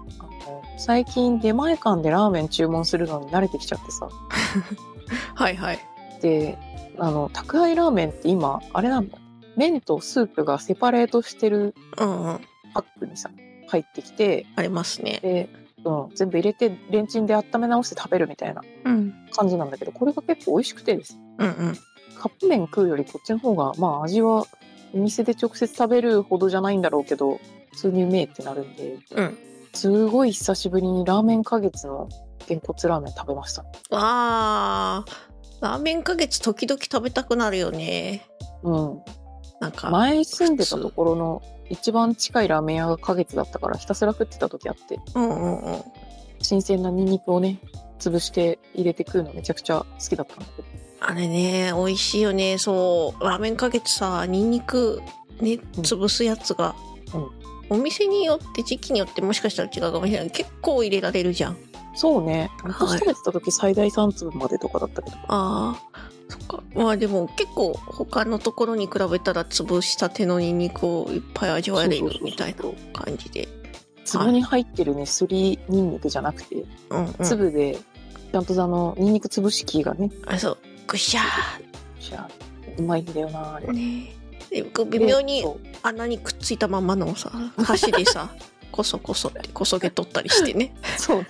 [0.78, 4.10] 最近出前館でラーメン注文するのに慣れてきちゃってさ。
[5.36, 5.80] はいはい
[6.22, 6.58] で、
[6.98, 9.18] あの、宅配ラーメンって今、あれなんだ。
[9.56, 12.42] 麺とスープがセパレートしてるうんうん
[12.74, 13.30] パックにさ、
[13.68, 15.20] 入ってきて、ありますね。
[15.22, 15.50] で、
[15.86, 19.14] うん、全部入れてレンチンで温め直して食べるみたいなうん。
[19.32, 21.16] 感じなんだけど、これが結構美味しくてです。
[21.16, 21.76] ねうんうん。
[22.18, 24.46] カップ麺食うよりこっちの方が、まあ味は
[24.94, 27.40] お店で直接食べるほどじゃないんだろうけど、
[27.72, 29.38] 普通にうめえってなるんで、うん。
[29.74, 32.08] すごい久しぶりにラーメン花月の
[32.48, 33.66] げんこつラーメン食べました。
[33.92, 35.34] あー。
[35.62, 38.26] ラーメン花月時々食べたくなるよね。
[38.64, 39.02] うん。
[39.64, 45.82] なんか前住んでたところの一番近いラーメン屋が花月だったからひたすら食ってた時あって、うんうんうん。
[46.42, 47.60] 新鮮なニンニクをね、
[47.98, 50.68] 潰して入れて食うのめちゃくちゃ好きだったんだけど。
[51.00, 52.58] あれね美味しいよね。
[52.58, 55.02] そうラーメン花月さニンニク
[55.40, 56.76] ね潰すやつが、
[57.14, 57.18] う
[57.74, 57.78] ん。
[57.78, 60.32] お店によって時期によってもしかしたら違うかもしれない。
[60.32, 61.58] 結構入れられるじゃん。
[61.96, 62.52] そうね。
[62.62, 62.74] はい。
[62.74, 65.18] 私食べてた時最大3粒までとかだったけど。
[65.30, 66.64] あーそっか。
[66.76, 73.48] まあでも結構他のところに比べたら潰したてのニンニクをいっぱい味わえるみたいな感じで。
[74.12, 77.14] 壺に入ってるね、すりニンニクじゃなくて、うんうん。
[77.24, 77.78] 粒で、
[78.32, 80.58] ちゃんとあの、ニンニク潰し器がね、あそう。
[80.88, 81.22] ぐしゃ
[82.00, 82.30] じゃあ
[82.78, 83.68] うまいんだよな、あれ。
[83.68, 84.24] ーね
[84.90, 85.44] 微妙に
[85.82, 88.30] 穴にくっついたままのさ箸でさ
[88.72, 90.76] こそこそってこそげ取ったりしてね。
[90.98, 91.28] そうね。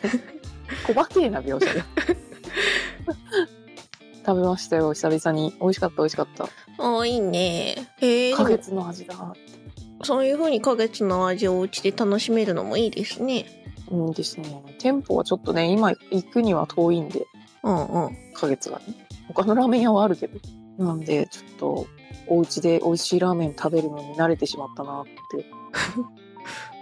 [0.88, 1.86] 小ばけえな描写が。
[4.25, 5.53] 食べましたよ、久々に。
[5.59, 6.45] 美味しかった、美味しかった。
[6.77, 9.33] ああいいねへえ花月の味だ。
[10.03, 13.45] そういう風に花月の味をお家で楽しめるのもいいですね。
[13.91, 14.62] うんですね。
[14.79, 17.25] 店舗はちょっとね、今行くには遠いんで、
[17.63, 18.17] うんうん。
[18.33, 18.86] 花月がね。
[19.27, 20.39] 他のラーメン屋はあるけど。
[20.77, 21.88] なんで、ちょっと、
[22.27, 25.45] お家で美味しいラーメン食べるのに慣れてしまったなって。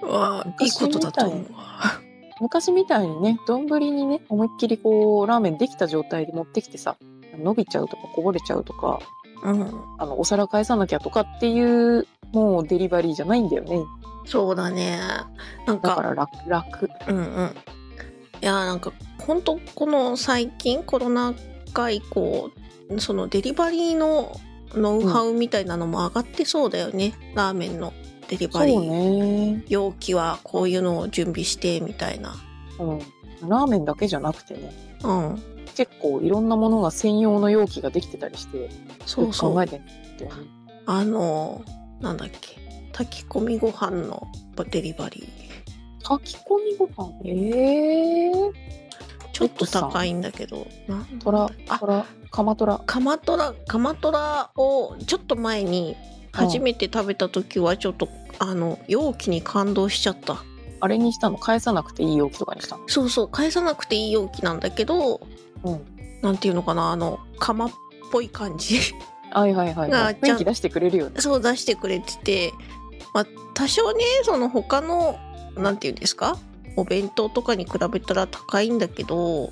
[0.06, 2.02] わあ、いいことだと思うわ。
[2.40, 6.98] 昔みたいにね、丼にね、思いっきりこう、ラーメンできた状態で持ってきてさ、
[7.38, 9.00] 伸びちゃうとかこぼれちゃうとか、
[9.44, 9.84] うん。
[9.98, 13.80] あの、お皿返さなきゃとかっていう、もうデリバリーじゃないんだよね。
[14.26, 15.00] そうだね。
[15.66, 16.90] なんか、だから楽、楽。
[17.08, 17.56] うんうん。
[18.42, 21.36] いやーなんか本当この最近コロナ
[21.74, 22.50] 禍以降
[22.98, 24.36] そのデリバリーの
[24.74, 27.94] ノウハウみたいなのも上がってそうだよね、ラーメンの
[28.30, 29.64] デリバリー、ね。
[29.70, 32.34] 容器はこういうのを準備してみたいな
[32.80, 33.00] うん。
[33.48, 35.44] ラーメンだけじゃなくてね、うん
[35.76, 38.70] 結構いろんなものが専用の容器ができてたりして、
[39.06, 39.54] そうそう。
[39.54, 39.86] 考えてん
[40.18, 40.48] だよね。
[40.86, 41.64] あの
[42.00, 42.60] なんだっけ。
[42.92, 44.28] 炊き込みご飯の
[44.70, 46.08] デリバリー。
[46.08, 47.14] 炊き込みご飯？
[47.26, 48.52] ええー。
[49.34, 50.68] ちょっと高いんだけど。
[51.24, 52.82] トラ、あトラ、カマトラ。
[52.86, 55.96] カマトラカマトラをちょっと前に
[56.34, 60.44] 初めて食べた時はちょっと、あの容器に感動しちゃった。
[60.82, 61.38] あれにしたの？
[61.38, 62.84] 返さなくていい容器とかにしたの？
[62.88, 63.30] そうそう。
[63.30, 65.22] 返さなくていい容器なんだけど
[65.64, 65.82] うん。
[66.22, 67.72] なんていうのかなあの釜っ
[68.12, 68.80] ぽい感じ
[69.32, 70.16] はいはいはい、はい。
[70.16, 71.22] 雰囲気出してくれるよね。
[71.22, 72.54] そう出してくれてて、
[73.14, 75.18] まあ、多少ねその他の
[75.56, 76.38] なんていうんですか
[76.78, 79.52] お弁当とかに比べたら高いんだけど、うん。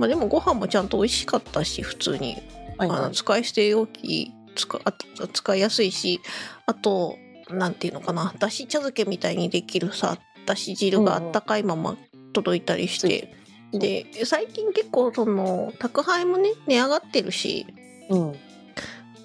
[0.00, 2.38] まあ、でもご飯もちゃんと美味しかったし普通に
[2.78, 2.98] はいはい。
[2.98, 4.92] あの使い捨て容器使あ
[5.32, 6.20] 使いやすいし
[6.66, 7.16] あと
[7.50, 11.96] なんていうのかなだし茶漬けみたいにできるさだし汁があったかいまま
[12.32, 13.34] 届いたりして、
[13.72, 17.66] で最近結構その宅配もね値上がってるし
[18.08, 18.34] うん。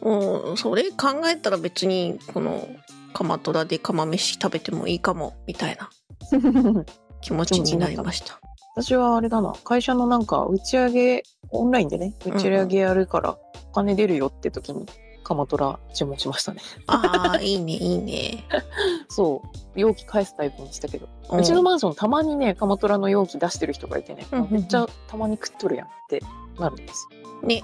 [0.01, 2.67] もうそれ考えたら別にこの
[3.13, 5.89] 釜トラで釜飯食べてもいいかもみたいな
[7.21, 8.39] 気持ちになりました。
[8.75, 13.37] 私はあれだな、会社のなんか打ち上げ、オンラインでね、打ち上げやるから、
[13.69, 14.85] お金出るよって時に、
[15.25, 16.61] カマトラ注文しましたね。
[16.85, 18.45] ああいいねいいね。
[19.09, 19.41] そ
[19.75, 26.21] う、容器返すタイプにしたけど、ううんちのマンションたまにね、カマトラの容器出してる人がいてね、うんうんうんめっちゃたまに食っとるやんって
[26.59, 27.07] なるんです
[27.41, 27.47] よ。
[27.47, 27.63] ね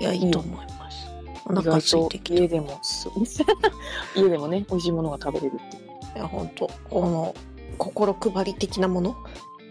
[0.00, 1.06] いやいいとよ思います。
[1.46, 2.40] お意腹空いてきた。
[2.40, 2.80] 家でも
[4.16, 5.76] 家でもね美味しいものが食べれるって
[6.18, 7.34] いや本当この
[7.78, 9.16] 心配り的なもの？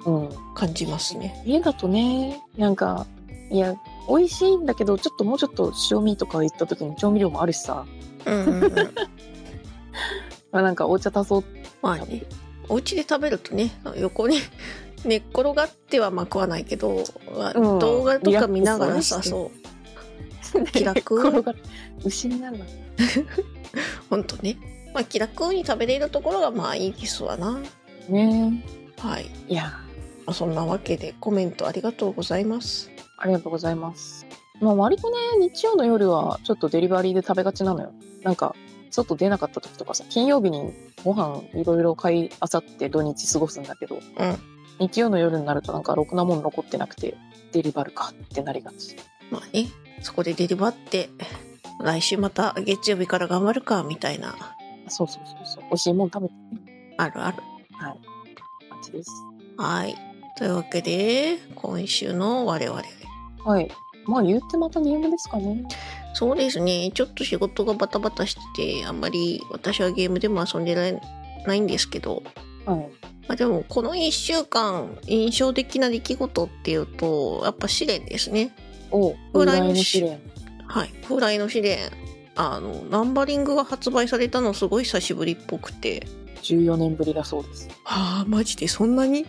[0.05, 1.43] うん感じますね。
[1.45, 3.05] 家だとねなんか
[3.51, 3.75] いや
[4.07, 7.85] 美味しいんだけどちょっともうちょっと塩味とか言った時に調味料もあるしさ、
[8.25, 8.71] うんうんうん。
[10.51, 11.43] まあ、なんかお茶足そう
[11.81, 12.23] まあね、
[12.69, 14.39] お家で食べるとね、横に
[15.05, 17.03] 寝っ転がってはまあ食わないけど、
[17.55, 17.79] うん。
[17.79, 19.51] 動画とか見ながらさ、そ
[20.55, 21.43] う、 気楽
[22.03, 22.65] 牛になるな。
[24.09, 24.57] ほんとね。
[24.93, 27.59] まあ気楽に食べれるところがまあいいですわな。
[28.09, 28.63] ね。
[28.97, 29.29] はい。
[29.47, 29.73] いや。
[30.25, 32.89] まあそんなわけでコメントありがとうございます。
[33.17, 34.25] ありがとうございます。
[34.61, 37.91] まあ割とね日曜の夜はちょっとデリバリーで食べがちなのよ。
[38.23, 38.55] なんか
[38.89, 40.73] 外出なかった時とかさ金曜日に
[41.03, 44.01] ご飯いろいろ買いあさって土日過ごすんだけど、うん。
[44.77, 47.15] 日曜の夜になるとなんかろくなもん残ってなくて
[47.53, 48.97] デリバルかってなりがち。
[49.31, 49.67] まあね、
[50.01, 51.09] そこでデリバって、
[51.81, 54.35] 来週また月曜日から頑張るか、みたいな、
[54.87, 55.63] そうそうそうそう。
[55.63, 56.93] 美味しいもん食べてね。
[56.97, 57.37] あるある。
[57.79, 57.97] 感
[58.83, 59.09] じです。
[59.57, 59.95] はい。
[60.37, 62.81] というわけで、今週の我々。
[63.45, 63.71] はい
[64.05, 65.63] まあ言ってまたゲームですかね
[66.13, 66.91] そうですね。
[66.93, 70.73] ちょっと仕事がバタバタしてて、あんまり私はゲームでも遊んで
[71.45, 72.23] ないんですけど、
[72.65, 72.79] はい
[73.27, 78.55] まあでもこの1週間印象的な出来事っていうと、やっぱ試練ですね。
[78.91, 80.19] おフライフライの試練
[80.67, 80.89] はい。
[81.03, 81.79] フライの試練。
[82.37, 86.07] あの、ナンバリングが発売されたのすごい久しぶりっぽくて。
[86.41, 89.25] 14年ぶりだそうですああ、マジでそんなに？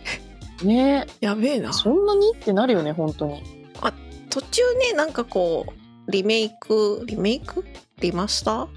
[0.63, 1.73] ねやべえなえ。
[1.73, 2.31] そんなに？
[2.33, 3.41] ってなるよね本当に
[4.39, 7.65] 途中ね、なんかこう、リメイク、リメイク？
[8.01, 8.67] リマスター？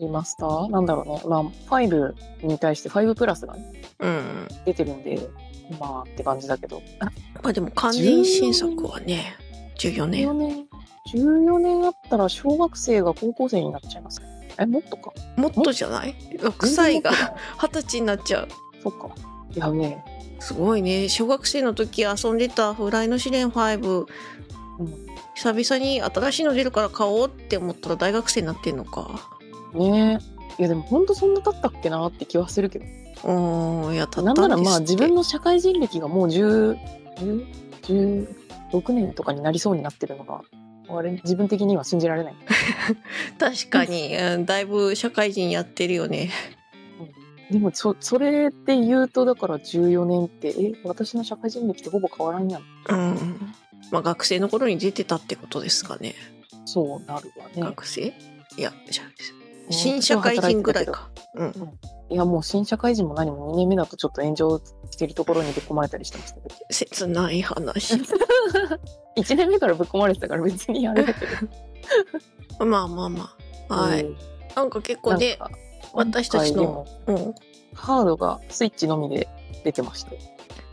[0.00, 0.70] リマスター？
[0.70, 1.20] なんだろうね。
[1.26, 2.14] まあ、5
[2.46, 4.48] に対して5プラスがね、うん。
[4.64, 5.28] 出てるんで、
[5.78, 6.80] まあって感じだけど。
[7.42, 9.36] まあでも完全新作はね、
[9.78, 10.38] 14 14年。
[10.38, 10.66] 年、
[11.14, 14.22] 14年あったら小学生が高校生になっちゃいます。
[14.58, 15.12] え、もっとか？
[15.36, 17.10] もっとじゃない ?6 歳が
[17.58, 18.48] 二十歳になっちゃう。
[18.82, 19.10] そっか。
[19.54, 19.98] やべえ。
[20.40, 21.08] すごいね。
[21.08, 24.06] 小学生の時遊んでたフライの試練5、
[24.84, 29.30] うん久々に新しいの出るから買おうって思ったら大学生になってんのか。
[29.72, 30.20] ね
[30.58, 30.60] え。
[30.60, 32.84] いやでもほんとそんな経ったっけなって気はするけど。
[33.24, 35.16] うーん、いや、たなんならまあ自分の。
[35.16, 36.76] の社会人歴がもう10、
[37.16, 38.42] 10
[38.72, 40.42] 16年とかになりそうになってるのが、
[40.88, 42.34] あれ自分的には信じられない。
[43.38, 46.30] 確かに、うんだいぶ社会人やってるよね。
[47.50, 53.54] でもそそれで言うとだから14年ってえ私の社会人歴とほぼ変わらんやんうん。
[53.92, 56.14] まあ学生の頃に出てたってことですかね。
[56.64, 58.06] そうなるわね学生？
[58.56, 59.06] いや、じゃあ
[59.70, 61.10] 新社会人ぐらいか。
[61.34, 61.52] うん。
[62.10, 67.94] いやもう新社会人も何も2年目だとちょっと炎上してるところにぶっ込まれたりしてましたけど切ない話。
[69.16, 71.26] 1年目からぶっ込まれてたから別にあれだけ
[72.58, 73.36] どまあまあま
[73.68, 73.74] あ。
[73.74, 74.04] はい。
[74.04, 75.38] うんなんか結構ね、
[75.94, 77.34] 私たちのうん。
[77.74, 79.28] ハードがスイッチのみで
[79.64, 80.18] 出てまして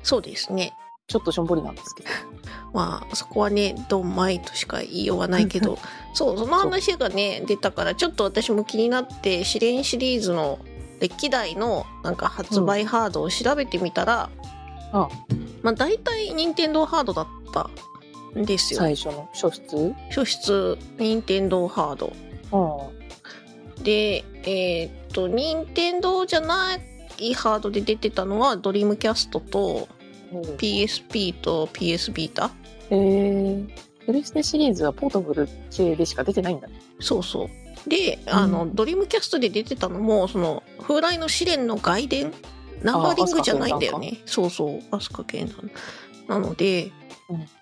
[0.03, 0.73] そうですね。
[1.09, 2.09] ちょっとしょんぼりなんですけど。
[2.71, 5.77] まあそこはねドンマイとしか言いようがないけど。
[6.13, 10.59] そうその話がね出たからちょっと私も気になって試練シリーズの
[10.99, 14.29] 歴代のなんか発売ハードを調べてみたら、
[14.91, 15.09] あ
[15.63, 17.69] まあ大体任天堂ハードだった
[18.37, 18.79] んですよ。
[18.79, 19.95] 最初の初出？
[20.09, 22.13] 初出任天堂ハード。
[22.51, 23.83] うん。
[23.83, 26.75] でえーっと任天堂じゃな
[27.19, 29.87] いハードで出てたのはドリームキャストと
[30.57, 32.51] PSP と PS ビータ
[32.91, 33.69] えー、
[34.05, 36.81] プレステシリーズはポータブル系でしか出てないんだね。
[36.99, 37.89] そうそう。
[37.89, 38.75] であの、うん。
[38.75, 42.33] ドリームキャストで出てたのもその風来のシレンの外伝？
[42.83, 44.19] ナンバリングじゃないんだよね。
[44.25, 46.39] そうそうアスカ系なの。
[46.41, 46.91] なので、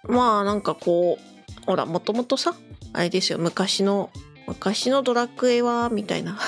[0.04, 2.56] まあなんかこうほらもともとさ
[2.94, 4.10] あれですよ昔の
[4.48, 6.40] 昔のドラクエはみたいな。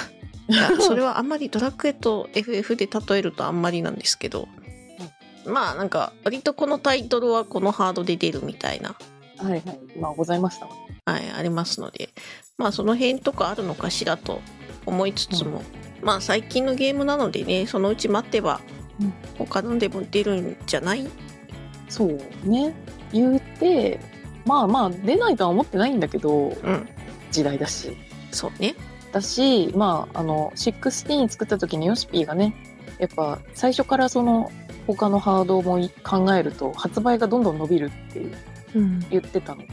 [0.82, 4.48] それはあんまりドラクエと FF で例えるとあんまりなんですけど、
[5.46, 8.96] まあなんか割とこのタイトルはこのハードで出るみたいな
[9.38, 9.80] はいはい。
[9.98, 10.72] まあ、ございましたわ。
[11.06, 12.10] はい、ありますので、
[12.58, 14.42] まあその辺とかあるのかしらと
[14.86, 15.64] 思いつつも、
[16.02, 18.60] まあ最近のゲームなのでね、そのうち待てば
[19.02, 21.08] うん、他のでも出るんじゃない？
[21.88, 22.74] そうね。
[23.14, 24.00] 言うて、
[24.46, 26.88] まあまあ、出ないとは思ってないんだけど、うん、
[27.32, 27.96] 時代だし。
[28.32, 28.76] そうね。
[29.12, 32.54] だし、まあ、あの、16作った時にヨシピーがね、
[33.00, 34.52] やっぱ最初からその
[34.96, 38.36] 他のハードも考えると発売がどんどん伸びるっていう
[38.76, 39.68] うん、言ってたので、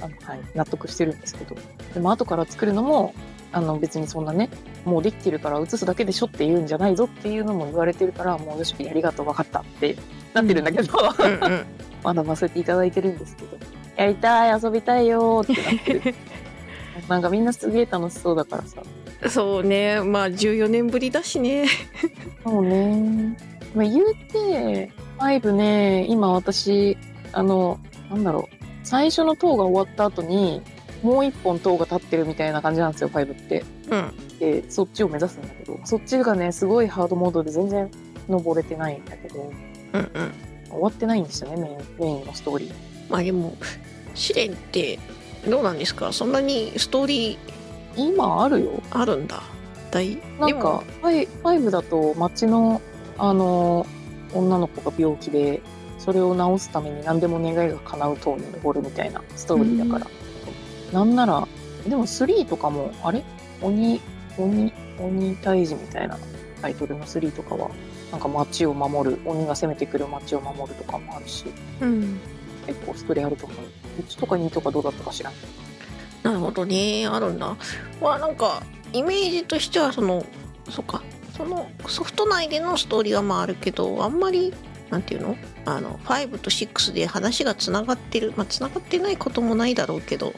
[0.00, 1.56] あのはい、納得してるんですけど。
[1.94, 3.14] でも後から作るのも、
[3.52, 4.50] あの別にそんなね、
[4.84, 9.96] もうできてるから映すだけでしょって言うんじゃないぞっていうのも言われてるから、もうヨシピーありがとう分かったって
[10.34, 11.66] なってるんだけど、うんうん。
[12.16, 13.56] 学ばせていただいてるんですけど、
[13.96, 16.14] やりたい、遊びたいよーってなってる。
[17.08, 18.82] なんかみんなすげえ楽しそうだからさ。
[19.28, 21.66] そうね、まあ14年ぶりだしね。
[22.44, 23.51] そうね。
[23.74, 26.96] まあ、言うて、5ね、今私、
[27.32, 27.78] あの、
[28.10, 30.62] なんだろう、最初の塔が終わった後に、
[31.02, 33.64] もう一本塔が立ってるみたいな感じなんですよ、5って。
[33.90, 34.12] うん。
[34.38, 37.90] で、そっちを目指すんだけど、そっちがね、すごいハードモードで全然
[38.28, 39.52] 登れてないんだけど、
[39.92, 40.10] うんうん。
[40.70, 42.72] 終わってないんですよね、メイン、メインのストーリー。
[43.10, 43.56] まあでも、
[44.14, 44.98] 試練って
[45.48, 46.12] どうなんですか？
[46.12, 48.82] そんなにストーリー今あるよ。
[48.90, 49.42] あるんだ。
[49.90, 52.80] 大なんか、ファイ5だと街の、
[53.22, 53.86] あの、
[54.34, 55.62] 女の子が病気で、
[56.00, 60.10] それを治すために何でも願いが叶う塔に登るみたいなストーリーだから。
[60.92, 61.46] なんなら、
[61.88, 63.22] でも3とかも、あれ？
[63.60, 64.00] 鬼、
[64.36, 66.18] 鬼、鬼退治みたいな
[66.60, 67.70] タイトルの3とかは、
[68.10, 71.44] なんか街を守る、鬼が攻めてくる街を守るとかもあるし、
[71.80, 72.18] うん。
[72.66, 73.58] 結構ストーリーあると思う。
[74.02, 75.30] 1とか2とかどうだったかしら？
[75.30, 75.32] ん。
[76.24, 77.06] なるほどね。
[77.06, 77.56] あるんだ。
[78.00, 80.26] まあなんか、イメージとしてはその、
[80.68, 81.04] そっか。
[81.36, 84.52] そのソフト内でのストーリーはまああるけど、あんまり、
[84.90, 85.36] なんていうの？
[85.64, 88.34] あの、5と6で話がつながってる。
[88.36, 90.34] まあつながってないこともないだろうけど。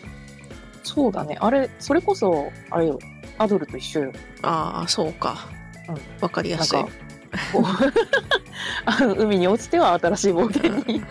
[0.84, 1.36] そうだね。
[1.40, 2.98] あれ、それこそ、あれよ、
[3.38, 4.12] アドルと一緒よ。
[4.42, 5.48] ああ、そうか。
[5.88, 6.78] うんわかりやすい
[9.18, 11.02] 海に落ちては新しい冒険に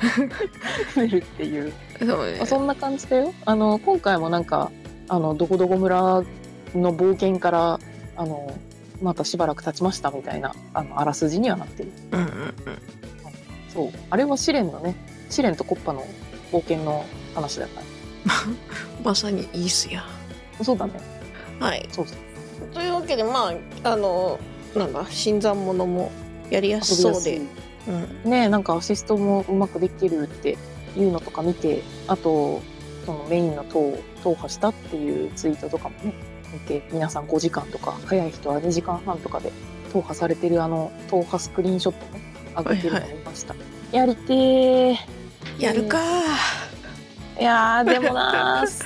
[0.96, 1.74] 出るっていう。
[2.00, 3.34] そうねあそんな感じだよ。
[3.46, 4.72] あの、今回もなんか、
[5.10, 6.24] あの、どこどこ村
[6.74, 7.80] の冒険から、
[8.16, 8.54] あの、
[9.04, 11.92] またしばらく経ちましたみたいな、あの、あらすじにはなってる。
[12.12, 12.56] うんうんうん。
[13.68, 13.92] そう。
[14.10, 14.96] あれは試練のね、
[15.30, 16.06] 試練とコッパの
[16.52, 17.82] 冒険の話だか
[19.04, 20.06] まさにいいっすや。
[20.58, 20.66] ら。
[20.66, 20.94] そうだね。
[21.60, 21.88] はい。
[21.92, 22.68] そうそう。
[22.74, 23.52] というわけで、ま
[23.84, 24.40] あ、あの、
[24.74, 26.10] なんだ、新参者も
[26.50, 27.42] やりやすそうで。
[27.88, 28.30] うん。
[28.30, 30.58] ねなんかアシストもうまくできてるって
[30.96, 32.62] いうのとか見て、あと、
[33.06, 36.14] そのメインの塔を踏破したっていうツイートとかもね、
[36.92, 39.52] 皆さん5時間とか、早い人は2時間半とかで
[39.94, 42.22] 踏破されてるあの踏破スクリーンショットね、
[42.58, 43.56] 上げてるのを見ました。
[43.92, 44.98] やりてー。
[45.60, 46.00] やるか
[47.40, 48.80] いやー、でもなー、ス、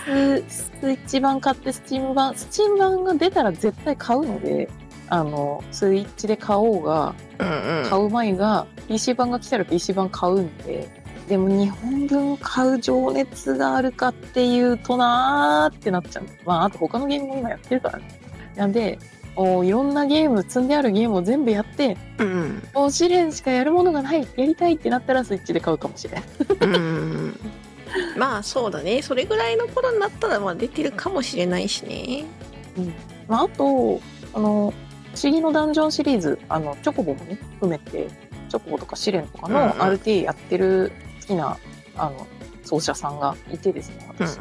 [0.47, 4.69] スイッチ版買ってスチーム版、スチーム版が出たら絶対買うので、
[5.09, 7.89] あの、スイッチで買おうが、うんうん。
[7.89, 10.89] 買う前が、PC 版が来たら PC 版買うんで、
[11.27, 16.23] でも2本分買う情熱があるかっていうとなーってなっちゃう。
[16.45, 18.19] まあ、あと他のゲームも今やってるからね。
[18.55, 18.97] なんで、
[19.35, 26.23] おいろんなゲーム、積んであるゲームを全部やって、うんもう試練しかやるものがない、やりたいってなったらスイッチで買うかもしれん。
[26.61, 26.75] うん。
[26.75, 26.77] う
[27.27, 27.39] ん。
[28.17, 29.01] まあそうだね。
[29.01, 32.25] それぐらいの頃になったらまあ出てるかもしれないしね。
[33.27, 33.99] まあ、あと、
[34.33, 34.73] あの、
[35.13, 38.07] 不思議のダンジョンシリーズ、あの、チョコボもね、含めて、
[38.49, 41.57] チョコボとか試練とかのうんうん RTA やってる好きな、
[41.95, 42.27] あの、
[42.63, 44.39] 奏者さんがいてですね、うん私、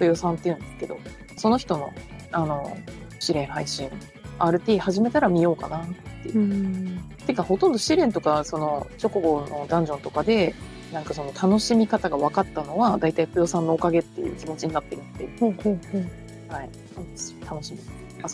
[0.00, 0.98] 豊さんって言うんですけど、
[1.36, 1.92] その人の、
[2.32, 2.76] あの、
[3.18, 3.90] 試練配信、
[4.38, 5.88] RTA 始めたら見ようかなっ
[6.22, 6.38] ていう。
[6.38, 6.98] うん。
[7.26, 10.54] てか、ほとんど試練とか、その、チョコボのダンジョンとかで、
[10.92, 15.30] なんかその楽しみ方が分かったのは、大体ぷよさんのおかげっていう気持ちになってるっていう。
[16.48, 16.70] はい。
[17.44, 17.80] 楽しみ。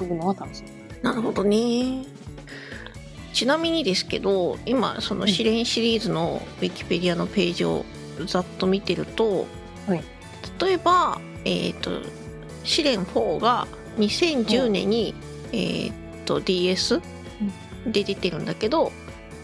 [0.01, 1.03] 遊ぶのは楽しみ。
[1.03, 2.05] なるほどね。
[3.35, 7.85] ちなみにですけど、今、その試練シリーズのウィキペディアのページを
[8.26, 9.47] ざっと見てると、
[9.87, 10.05] はい
[10.61, 11.91] 例えば、えっ、と、
[12.64, 13.66] 試練4が
[13.99, 15.14] 2010年に、
[15.53, 15.93] えっ、
[16.26, 17.01] と、DS
[17.87, 18.93] で出てるんだけど、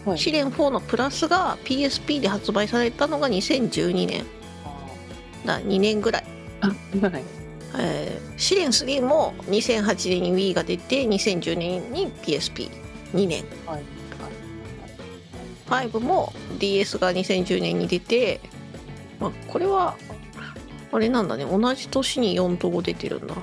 [0.05, 0.17] はい。
[0.17, 4.25] 試練4のプラスが PSP で発売されたのが2012年。
[5.45, 6.23] だ2年ぐらい。
[6.61, 6.73] あ、は
[7.17, 7.23] い。
[7.77, 12.11] えー試練3も2008年に Wii が出て2010年に
[13.13, 13.43] PSP2 年。
[13.65, 13.79] は
[15.83, 15.89] い。
[15.89, 18.41] 5も DS が2010年に出て、
[19.19, 19.95] まあ、これは
[20.91, 21.45] あれなんだね。
[21.45, 23.35] 同じ年に4と5出てるんだ。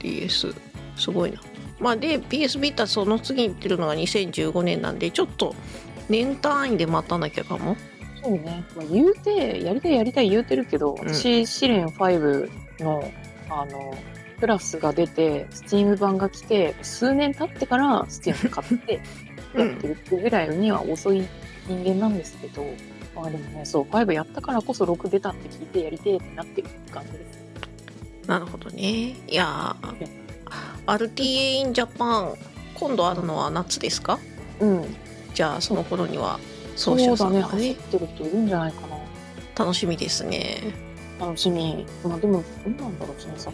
[0.00, 0.54] DS
[0.96, 1.40] すごいな。
[1.78, 5.54] まあで PS ビータその次に出るのが2015年なんでちょっと
[6.10, 7.76] 年単位で待たなきゃかも。
[8.22, 8.64] そうね。
[8.76, 11.08] まあ、言うて、やりたいやりたい言うてるけど、うん。
[11.08, 12.50] 私、試練5
[12.84, 13.10] の、
[13.48, 13.94] あの、
[14.40, 19.00] プラスが出て、スチーム版が来て、数年経ってからスチーム買って、
[19.54, 21.26] うんやってるってぐらいには遅い
[21.68, 22.64] 人間なんですけど、
[23.14, 27.40] まあでもね、そう、5やったからこそ6出たって聞いてやりてえってなってるって感じです。
[28.26, 30.06] なるほどねいやー
[30.86, 32.34] RTA in Japan
[32.74, 34.18] 今度あるのは夏ですか？
[34.60, 34.96] うん。
[35.34, 36.38] じゃあその頃には
[36.76, 39.64] そうだね、さんがね走ってる人いるんじゃないかな。
[39.64, 40.58] 楽しみですね
[41.18, 41.84] 楽しみ。
[42.04, 43.52] まあでも、どうなんだろう、新作。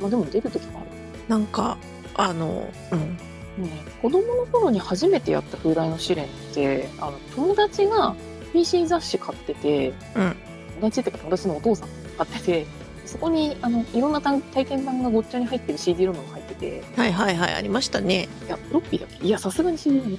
[0.00, 0.88] まあでも出る時もある。
[1.28, 1.76] なんか
[2.14, 3.16] あのうん。
[3.58, 3.68] ね、
[4.00, 8.14] 子供の頃に初めてやった風来の試練ってあの友達が
[8.52, 10.36] PC 雑誌買ってて、うん。
[10.76, 12.66] 友達っていうか友達のお父さん買ってて
[13.04, 18.28] そこにあのいろんな体体験版がごっちゃに入ってる CD ロムが入っててはいはいはいありましたね。
[18.46, 19.26] いやフロッピーだっけ？
[19.26, 20.18] いやさすがに CD ロム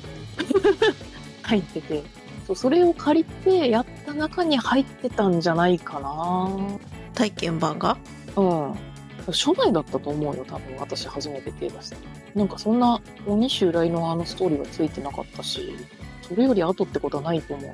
[1.42, 2.04] 入ってて。
[2.48, 6.50] そうそれを借りてやった中に入ってたんじゃないかな。
[7.14, 7.98] 体験版が？
[8.36, 8.76] うん
[9.28, 11.98] 初代だったと思うよ多分私初めて手出した。
[12.36, 15.76] なんかそんな鬼襲来のあのストーリーはついてなかったし
[16.28, 17.72] それより後ってことはないと思う。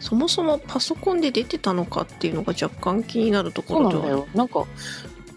[0.00, 4.28] そもそもパソコンで出てたのかっていうのが若干気になるとこそうなろではんだよ。
[4.34, 4.66] なんか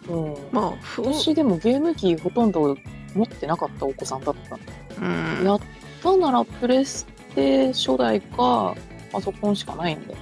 [0.09, 0.36] うん。
[0.51, 2.76] まあふ私でもゲーム機ほとんど
[3.13, 4.57] 持ってなかったお子さんだった
[5.05, 5.45] うん。
[5.45, 5.61] やっ
[6.01, 7.05] たならプレス
[7.36, 8.76] テ初代か
[9.11, 10.16] パソコンしかないんで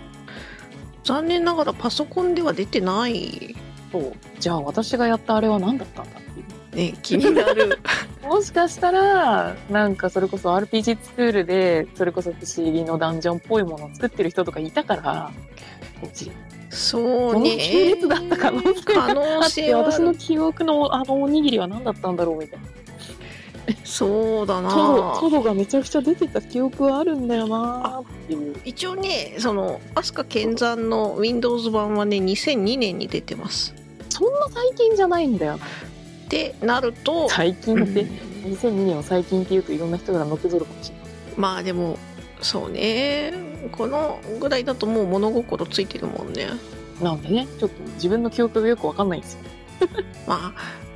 [1.04, 3.56] 残念ながらパソコンでは出てない
[3.94, 6.92] そうじゃあ私がやったあれは何だったんだっていう。
[6.92, 7.78] ね気になる。
[8.28, 15.32] もしかしたら、なんかそれこそ RPG スクールで、それこそ不思議のダンジョンっぽいものを作ってる人とかいたから、
[16.02, 16.32] こっち。
[16.72, 17.00] そ
[17.38, 17.58] うね。
[17.58, 22.66] 系列だった可能性があって、私の記憶のあのおにぎりは何だったんだろうみたいな。
[23.84, 24.72] そうだな。
[25.20, 28.02] トロ、がめちゃくちゃ出てた記憶はあるんだよな。
[28.66, 33.74] 一応ねその飛鳥健山の Windows 版はね2002年に出てます
[34.14, 35.66] そんな最近じゃないんだよな。
[35.66, 41.06] ってなると、最近って、うん2002年を最近って言うといろんな人がのけぞるかもしれない。
[41.38, 41.98] まあでも
[42.42, 43.34] そうね
[43.72, 46.48] このぐらいだともう物心ついてるもんね
[47.02, 49.40] なんでね、ちょっと自分の記憶がよくわかんないんですよ。
[50.28, 50.54] ま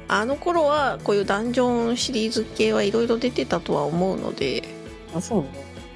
[0.08, 4.64] ああの頃はこういうダンジョンシリーズ系はいろいろ出てたとは思うので
[5.16, 5.48] あそうね。
[5.48, 5.52] い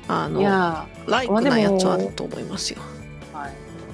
[0.08, 2.82] あのやライクなやつはあると思いますよ。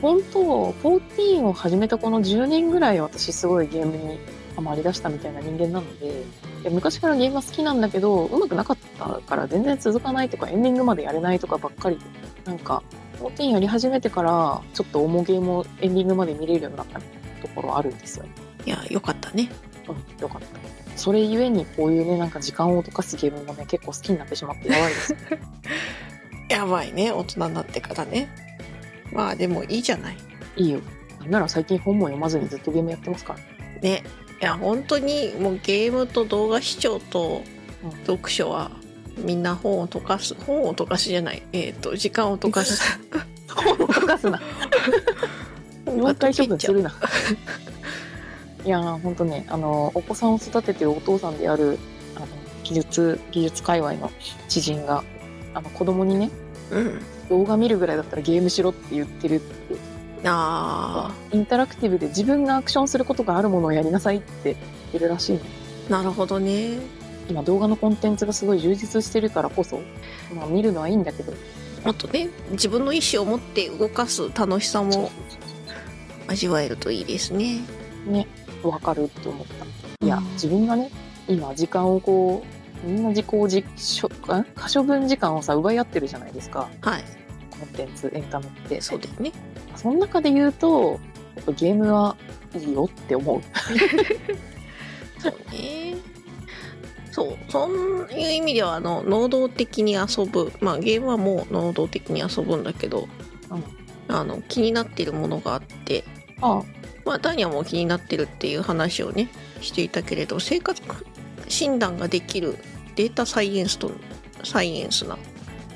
[0.02, 0.40] 本当、
[0.84, 4.20] 14を始めたこの10年ぐらい私すごいゲームに
[4.56, 6.24] ハマり出したみたいな人間なので、
[6.64, 12.04] で昔からゲームは好きなんだけど、うまくなかったから全然続かないとか、エンディングまでやれないとかばっかりで、
[12.46, 12.84] なんか、
[13.20, 18.32] 14やり始めてから、ちょっと重ゲームをエンディングまで見れるようになったところあるんですよね。
[18.66, 19.50] いやよかったね
[19.88, 20.48] うん、よかった。
[20.98, 25.18] それゆえに、こういうね、なんか時間を溶かすゲームもね、結構好きになってしまってやばいですよ。
[26.50, 28.30] やばいね大人になってからね
[29.12, 30.18] まあでもいいじゃない
[30.56, 30.80] いいよ。
[31.20, 33.40] なんなら最近本も読まずにずっとゲームやってますから。
[33.82, 34.04] ね
[34.42, 37.44] いや本当にもうゲームと動画視聴と
[37.84, 38.72] うん読書は
[39.18, 43.00] みんな本を溶かす本を溶かすじゃないえっ、と時間を溶かす
[43.50, 44.40] 本を溶かすな。
[45.86, 46.94] 4回処分するな。
[48.66, 51.80] いやー、ほんとね、あの、お子さんを育ててるお父さんである、
[52.16, 52.28] あの、
[52.64, 54.12] 技術、技術界隈の
[54.50, 55.04] 知人が、
[55.54, 56.30] あの、子供にね、
[56.72, 59.76] うん動画見るぐらいだったらゲームしろって言ってるって、
[60.24, 64.58] あインタラクティブで自分がアクションすることがあるものをやりなさいって言っ
[64.92, 65.40] てるらしい
[65.90, 66.80] なるほどね。
[67.30, 69.82] 今動画のコンテンツがすごい充実してるからこそ、
[70.34, 71.34] まあ見るのはいいんだけど、
[71.86, 75.12] もっとね自分の意思を持って動かす楽しさも
[76.28, 77.60] 味わえるといいですね。
[78.06, 78.28] ね、
[78.64, 79.46] わかるって思っ
[80.00, 80.06] た。
[80.06, 80.32] いや、うん。
[80.34, 80.90] 自分がね、
[81.28, 84.46] 今時間をこう、みんな自己実処、ん？
[84.56, 86.70] 可処分時間をさ、奪い合ってるじゃないですか。
[86.82, 87.04] はい
[87.60, 88.82] コンテンツ、エンタメって。
[88.82, 89.32] そうだよね。
[89.76, 91.00] その中で言うと、
[91.36, 92.16] やっぱゲームは
[92.56, 93.42] いいよって思う。
[95.20, 95.96] そうね。
[97.12, 100.52] そう、そういう意味では、あの、能動的に遊ぶ。
[100.62, 103.08] まあ、ゲームはもう能動的に遊ぶんだけど、
[103.50, 103.64] うん
[104.08, 106.04] あの、気になってるものがあって、
[106.42, 106.62] あ
[107.06, 109.30] まあ、タニアも気になってるっていう話をね、
[109.62, 110.82] していたけれど、生活
[111.48, 112.58] 診断ができる
[112.96, 113.92] データサイエンスと、
[114.44, 115.18] サイエンスな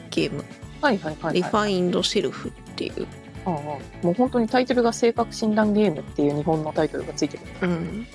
[0.09, 0.43] ゲーム、
[0.82, 1.51] はいはいはい、リはい。
[1.51, 3.07] ファインドセルフっていう、
[3.45, 7.43] ああもう本当にタイトルが性格診断ゲームっていう日本のタイトルがついてる。
[7.61, 8.07] うん。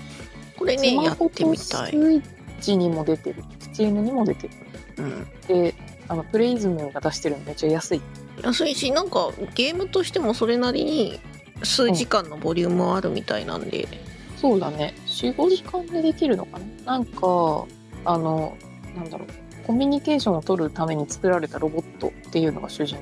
[0.57, 1.91] これね、やってみたい。
[1.91, 2.23] スイッ
[2.61, 3.43] チにも出てる。
[3.61, 4.55] スチームにも出てる。
[4.99, 5.27] うん。
[5.47, 5.75] で、
[6.09, 8.01] あの、プレイズムが出してるのめっちゃ安い。
[8.43, 11.19] 安いしなんかゲームとしてもそれなりに
[11.63, 13.89] 数時間のボリュームはあるみたいなんで、
[14.37, 14.95] そうだね。
[15.07, 16.93] 4、5時間でできるのかな？
[16.93, 17.67] なんか、
[18.05, 18.57] あの、
[18.97, 19.29] なんだろう。
[19.67, 22.99] コミュニケーションを取るために作られたロボットっていうのが主人。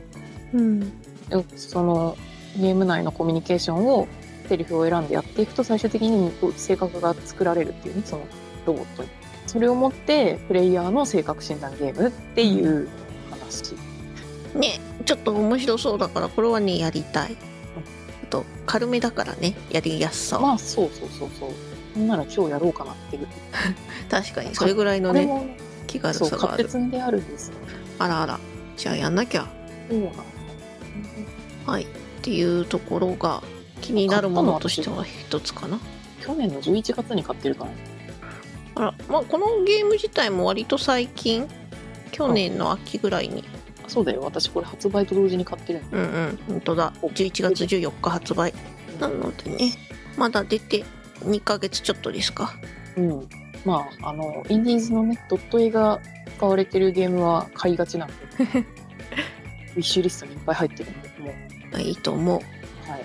[0.55, 2.17] うん、でその
[2.57, 4.09] ゲーム内のコミュニケーションを
[4.49, 8.23] セリフを選んでやっていくと最終的に性格が作られるっていうねその
[8.65, 9.09] ロボットに。
[9.47, 12.89] それをもってプレイヤーの性格診断ゲームっていう
[13.31, 13.75] 話、
[14.55, 17.37] ねちょっと面白そうだからこれはねやりたい。
[17.37, 17.54] あ
[18.35, 21.99] と軽めだからねやりやすさは、まあそうそうそうそう。
[21.99, 23.29] なんなら今日やろうかなっていう。
[24.11, 25.57] 確かにそれぐらいのね
[25.87, 26.65] 気軽そうさがある。
[26.65, 27.49] 買って積んであるんです。
[27.49, 27.55] よ
[28.01, 28.41] あらあら。
[28.77, 29.47] じゃあやんなきゃ。
[29.89, 30.23] そうなんだ
[31.67, 31.85] はい。
[31.85, 31.87] っ
[32.23, 33.43] ていうところが
[33.81, 35.79] 気になるものとしては一つかな。
[36.21, 37.71] 去年の11月に買ってるから
[38.77, 41.47] あらまあこのゲーム自体も割と最近
[42.13, 43.45] 去年の秋ぐらいに
[43.89, 44.21] そうだよ。
[44.23, 46.93] 私これ発売と同時に買ってるうんうん本当だ。
[47.03, 48.53] 11月14日発売。
[49.01, 49.73] なのでね
[50.17, 50.85] まだ出て
[51.21, 52.55] 2ヶ月ちょっとですか。
[52.97, 53.29] うん。
[53.65, 56.01] まああのインディーズのねドット絵が
[56.37, 58.15] 使われてるゲームは買いがちなんで。
[59.75, 61.35] ウィッシュリストにいっぱい入ってるんでも
[61.75, 61.81] う。
[61.81, 62.41] いいと思う。
[62.89, 63.05] はい。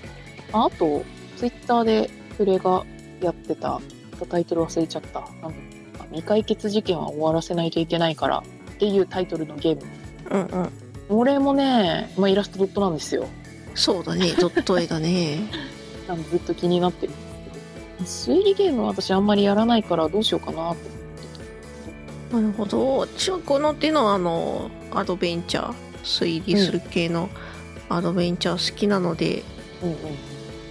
[0.53, 1.03] ああと
[1.38, 2.86] ツイッターでプレが
[3.21, 3.82] やってた。
[4.30, 5.23] タイトル忘れちゃった。
[6.11, 8.43] 未解決事件は終わらせないといけないからっ
[8.77, 9.84] ていうタイトルのゲーム
[10.30, 10.69] うんうん。
[11.07, 13.27] これもね、まあ、イラストドットなんですよ。
[13.75, 14.34] そうだね。
[14.39, 15.39] ドット絵だね。
[16.32, 17.15] ずっと気になってるん
[18.03, 18.39] ですけど。
[18.39, 22.97] 推理ゲームは私あんまりやらないからどうしようかなってなるほど。
[22.97, 25.73] 私はこの手のあのアドベンチャー
[26.03, 27.30] 推理する系の
[27.89, 29.43] アドベンチャー好きなので、
[29.82, 29.95] うんうん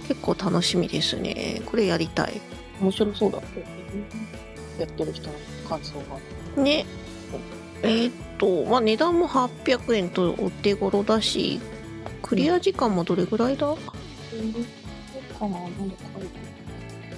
[0.09, 1.61] 結構楽しみですね。
[1.67, 2.41] これやりたい。
[2.81, 3.63] 面白そうだって。
[4.81, 5.35] やってる人の
[5.69, 5.99] 感想
[6.55, 6.63] が。
[6.63, 6.83] ね。
[7.83, 11.59] えーっとまあ値段も800円とお手頃だし
[12.23, 13.67] クリア時間もどれぐらいだ、
[15.37, 15.69] かななん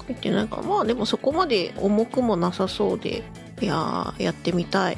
[0.07, 0.63] 書いてないかな。
[0.63, 3.23] まあでもそこまで重くもなさそうで
[3.61, 4.97] いやーやってみたい。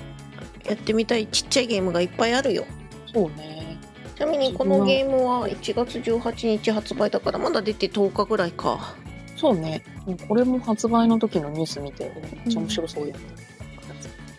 [0.66, 1.28] やってみたい。
[1.28, 2.66] ちっちゃいゲームがいっぱいあるよ。
[3.14, 3.78] そうね。
[4.16, 8.96] ちなみにこのゲームは1月18日発売だからまだ出て10日ぐらいか。
[9.36, 9.84] そうね。
[10.28, 12.14] これも発売の時のニュース見て
[12.46, 13.33] めっちゃ面白そうやってた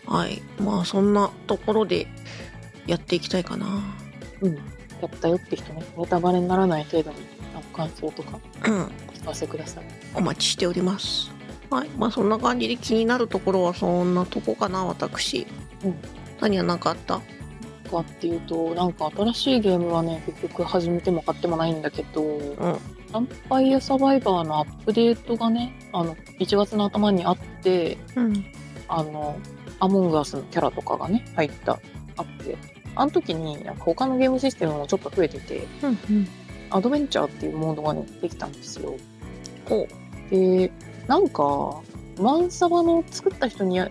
[0.07, 0.41] はい。
[0.59, 2.07] まあそんなところで
[2.87, 3.83] やっていきたいかな。
[4.41, 4.55] うん。
[4.55, 4.61] や
[5.07, 5.83] ったよって人ね。
[5.97, 7.17] ネタバレにならない程度に
[7.53, 8.83] あの感想とかうん。
[9.13, 9.83] 聞かせてください。
[10.13, 11.31] お待ちしております。
[11.69, 11.89] はい。
[11.97, 15.47] まあそんな感じで気になるところはそんなとこかな私。
[15.83, 15.95] うん。
[16.39, 17.21] 何は何かあった？
[17.89, 22.25] かっていうとなんか新しいゲームはね結局始めても買ってもないんだけど、ん。
[22.25, 28.45] ヴァンパイアサバイバーのアップデートがねあの1月の頭にあってうん。
[28.87, 29.37] あの
[29.79, 31.79] アモンガースのキャラとかがね入った
[32.17, 32.57] あって
[32.95, 36.27] あの時になんか他のゲームシステムもちょっと増えててうんうん
[36.71, 38.95] アドベンチャーっていうモードがねできたんですよ。
[39.69, 39.87] ほ
[40.31, 40.71] で
[41.07, 41.81] なんか
[42.19, 43.89] マンサバの作った人にや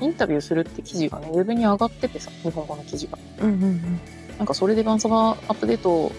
[0.00, 3.18] インタビューするって記事がねウェブに上がっててさ日本語の記事が。
[3.40, 4.00] ううんうん。
[4.38, 6.12] なんかそれでバンサバアップデートを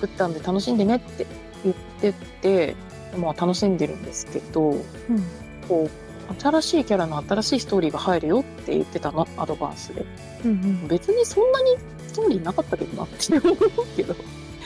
[0.00, 1.26] 作ったんで楽しんでねって
[1.64, 2.76] 言ってて、
[3.16, 4.82] まあ楽しんでるんですけど、うん。
[5.68, 6.05] こう、
[6.38, 10.04] 新しいキャラの新しいストーリーが入るよって言ってたの、アドバンスで。
[10.44, 11.76] うんうん別にそんなに
[12.08, 13.58] ストーリーなかったけどなって思う
[13.96, 14.14] けど。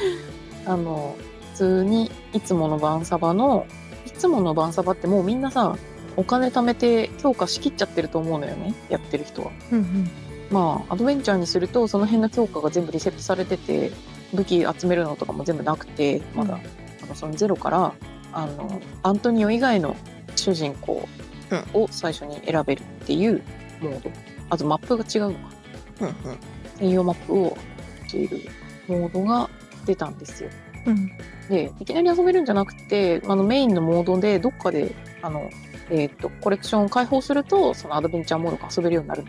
[0.66, 1.16] あの、
[1.52, 3.66] 普通にいつものバンサバの、
[4.06, 5.76] いつものバンサバってもうみんなさ、
[6.16, 9.50] お金貯めて強化しきっちゃってると思うのよね、やってる人は。
[9.72, 10.10] うんうん
[10.50, 13.92] まあ、アドベンチャーにすると、その辺の強化が全部リセットされてて、
[14.34, 16.60] 武器集めるのとかも全部なくて、まだ、うん
[17.02, 17.94] あのそのゼロから、
[18.32, 19.96] あの、アントニオ以外の
[20.36, 21.08] 主人公
[21.74, 23.42] を最初に選べるっていう
[23.80, 24.10] モード。
[24.50, 25.54] あと、マップが違うのか。
[26.00, 26.14] うんうん
[26.78, 27.58] 専用マップを
[28.06, 28.40] している
[28.88, 29.50] モードが
[29.84, 30.50] 出たんですよ。
[30.86, 31.12] うん
[31.50, 35.50] で、いきなり遊べるんじゃなくて、あの、メインのモードで、どっかで、あの、
[35.90, 39.24] えっ、と、コレクションを開放すると、そのアドベンチャーモードが遊べるようになる。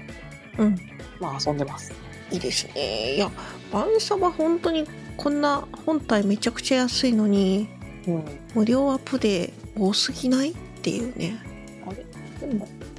[0.60, 0.76] うん
[1.20, 1.92] まあ、遊んでます。
[2.32, 3.30] いいですねいや
[3.72, 7.70] バンサバ本当にこんな本体めちゃくちゃ安いのに
[8.08, 8.24] うん。
[8.56, 11.38] 無料アップで多すぎないっていうね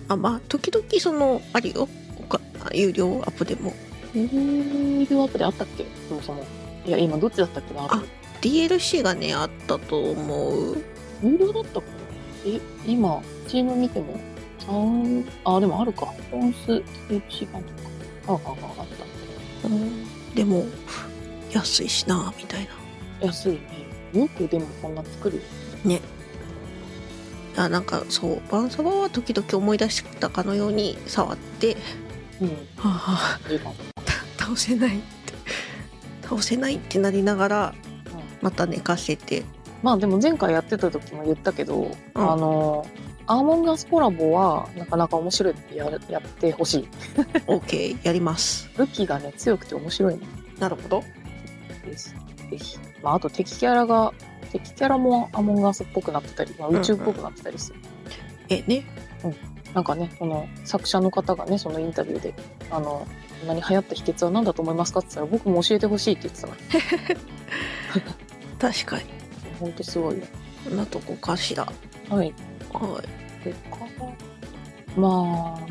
[0.08, 1.88] あまあ時々そのあるよ
[2.72, 3.74] 有料アップでも
[4.14, 5.84] 有料アプリあったっけ？
[6.08, 6.44] そもそも。
[6.86, 7.84] いや、今どっちだったっけな？
[7.84, 8.02] あ
[8.40, 10.76] DLC がねあったと思う
[11.22, 11.82] 有料だったっ
[12.44, 12.50] け？
[12.56, 14.18] え、今、チーム見ても、
[14.66, 16.06] 三あ、でもあるか。
[16.30, 17.88] フォンス、THC 版とか。
[18.28, 18.86] あ、あ、あ、あっ
[19.62, 19.68] た。
[19.68, 20.64] うんでも
[21.52, 22.64] 安いしなみたい
[23.20, 23.60] な安いね。
[24.14, 25.42] よくでもこんな作るよ。
[27.56, 31.76] あなんかそうバンサバは時々思い出したかのように触って
[32.40, 32.48] うん。
[32.76, 33.72] はあ時間。
[34.38, 35.34] 倒せないって
[36.22, 37.74] 倒せないってなりながら
[38.40, 39.44] また寝かせて
[39.82, 42.86] まあでも前回やってた時も言ったけど、うんあの、
[43.26, 46.88] アーモンガスコラボはなかなか面白いってやるやってほしい。
[47.46, 50.22] OK やります武器がね、強くて面白いん
[50.58, 51.04] なるほど
[51.84, 52.14] です。
[52.50, 52.78] ぜひ。
[53.02, 54.12] まああと敵キャラが、
[54.52, 57.80] 敵キャラもアーモンガスっぽくなってたり、まあ、宇宙っぽくなってたりする。
[58.48, 58.84] えね？
[59.74, 62.34] なんかね、この作者の方がね、そのインタビューで、
[62.70, 63.06] あの、
[63.40, 66.54] こんなに流行った秘訣は何だと思いますかって言ったら、僕も教えてほしいって言ってたか
[68.60, 69.04] ら、 確かに。
[69.58, 70.24] ほんとすごいよ。
[70.76, 71.64] なとこかしら。
[71.64, 71.72] は
[72.10, 72.10] い。
[72.10, 72.34] はい。
[72.70, 72.86] 他
[75.00, 75.66] まあ、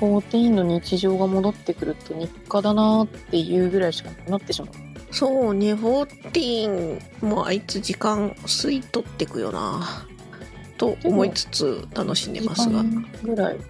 [0.00, 4.87] 14の日常が戻ってくると日課だなっていうぐらいしかなくなってしまう。
[5.10, 10.06] そうね14もあいつ時間吸い取ってくよな
[10.76, 12.84] と思いつつ楽しんでますが
[13.22, 13.56] ぐらい。
[13.56, 13.64] うん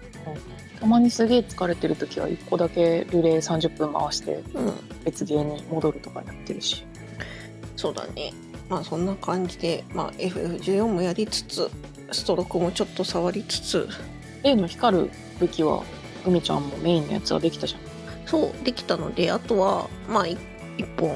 [0.79, 4.73] たまにすげえ疲れてる時は1個だけルレー30分回してうん
[5.03, 6.85] 別ゲーに戻るとかやってるし。
[7.75, 8.33] そうだね
[8.69, 11.69] まあそんな感じで、まあ、FF14 もやりつつ
[12.11, 13.87] ストロークもちょっと触りつつ
[14.43, 15.83] A の光る武器は、
[16.25, 17.81] 海ちゃんもメインのやつはできたじゃん。
[18.25, 20.37] そうできたのであとはまあい
[20.79, 21.09] 一本、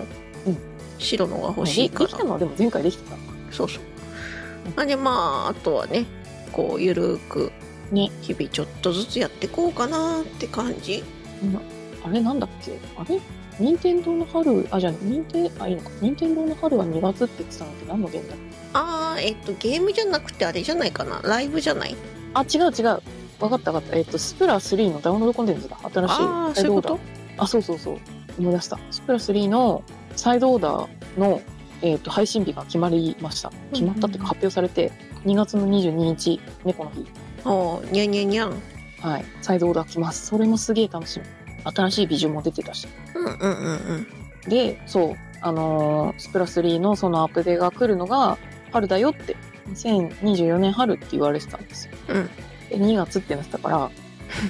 [0.45, 0.57] うん
[0.99, 3.16] 白のが欲しいかでできたらのはでも前回できてた。
[3.51, 3.84] そうそう
[4.78, 6.05] あでまああとはね
[6.53, 7.51] こうゆるーく
[7.91, 11.03] ね日々ちょっとずつやってこうかなって感じ
[12.05, 12.80] あれなんだっけ？
[12.95, 13.20] あれ？
[13.59, 15.89] 任天堂の春、あ、じゃあ、任天、あ、いいのか。
[16.01, 18.43] 任天堂の春は2月って言ってたのって何のゲームだっけ？
[18.74, 21.95] ああえっとゲームじゃなくてあれじゃないかなライブじゃない？
[22.34, 22.86] あ、違う違う。
[23.39, 23.95] わかったわかった。
[23.97, 25.78] えっ、と、スプラ3のダウンロードコンテンツだ。
[25.93, 26.16] 新しい。
[26.20, 26.99] あそういうこと？
[27.38, 27.97] あ、そうそうそう。
[28.38, 28.80] 思い出した。
[28.92, 29.84] スプラ3の
[30.16, 31.42] サイドオーダーの、
[31.82, 33.52] えっ、と、配信日が決まりました。
[33.72, 34.92] 決まったっていうか発表されて、
[35.26, 37.06] 2月の22日、猫の日。
[37.46, 38.54] おーにゃんにゃんにゃん
[39.02, 39.26] はい。
[39.42, 40.28] サイドオーダー来ます。
[40.28, 41.26] それもすげえ楽しみ。
[41.74, 42.88] 新しいビジュも出てたし。
[43.16, 44.08] うんうんうんうん
[44.48, 48.38] で、そう、あのースプラ3のそのアップデが来るのが
[48.72, 49.38] 春だよって、
[49.70, 51.94] 2024年春って言われてたんですよ。
[52.10, 52.30] うん
[52.70, 53.92] で、2月ってなってたから、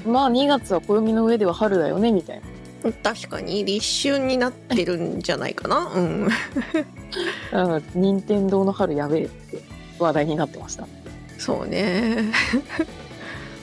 [0.05, 2.43] まあ2月は暦の上では春だよね、みたいな。
[2.91, 6.37] 確かに立春になってるんじゃないかなうんだか
[7.51, 9.61] ら、任天堂の春やべえって
[9.99, 10.87] 話題になってました。
[11.37, 12.31] そうね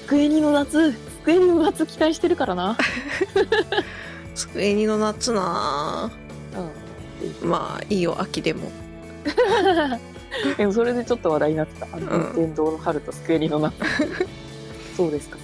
[0.07, 0.93] 机にの夏
[1.23, 2.77] 机にの夏期待してるからな。
[4.35, 6.11] 机にの夏な
[7.43, 7.49] うん。
[7.49, 8.71] まあいいよ秋でも
[10.57, 11.87] でもそれでちょっと話題になってた。
[11.87, 13.75] 任天堂の春と机にの夏。
[14.97, 15.39] そうですか。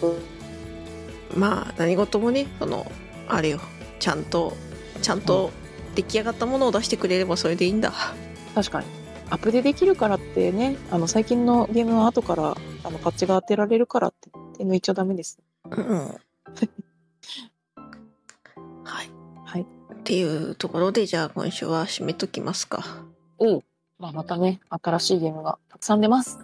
[1.37, 2.91] まあ何事もねその
[3.29, 3.61] あれよ
[3.99, 4.57] ちゃんと
[5.03, 5.51] ちゃんと
[5.95, 7.93] 出来上がったものを出してくれればそれでいいんだ
[8.55, 8.87] 確かに。
[9.29, 15.39] アップデできるからってね、あの最近のゲームは後からあのパッチが当てられるからって手抜いちゃダメです。
[15.69, 15.87] うん
[18.85, 19.11] はい
[19.45, 19.63] はい。
[19.63, 19.67] っ
[20.05, 23.05] ていうところでじゃあ今週は締めときますか
[23.39, 23.65] おう。
[23.99, 26.39] まあ、またね、新しいゲームがたくさん出ます。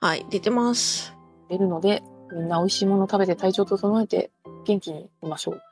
[0.00, 1.14] はい出てます
[1.48, 4.30] 出るので、みんな美味しいもの食べて体調整えて
[4.64, 5.62] 元気にいましょう。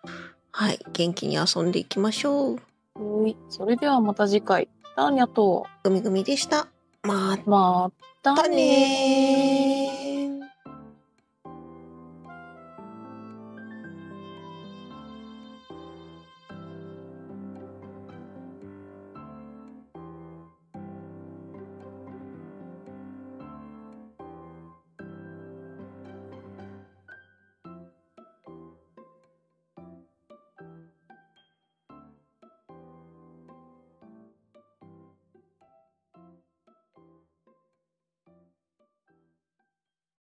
[0.59, 2.59] はい元気に遊んでいきましょう
[2.95, 3.37] はい。
[3.51, 4.71] それではまた次回。
[4.97, 6.67] ターニャと、グミグミでした
[7.03, 7.93] まま
[8.23, 10.06] たたね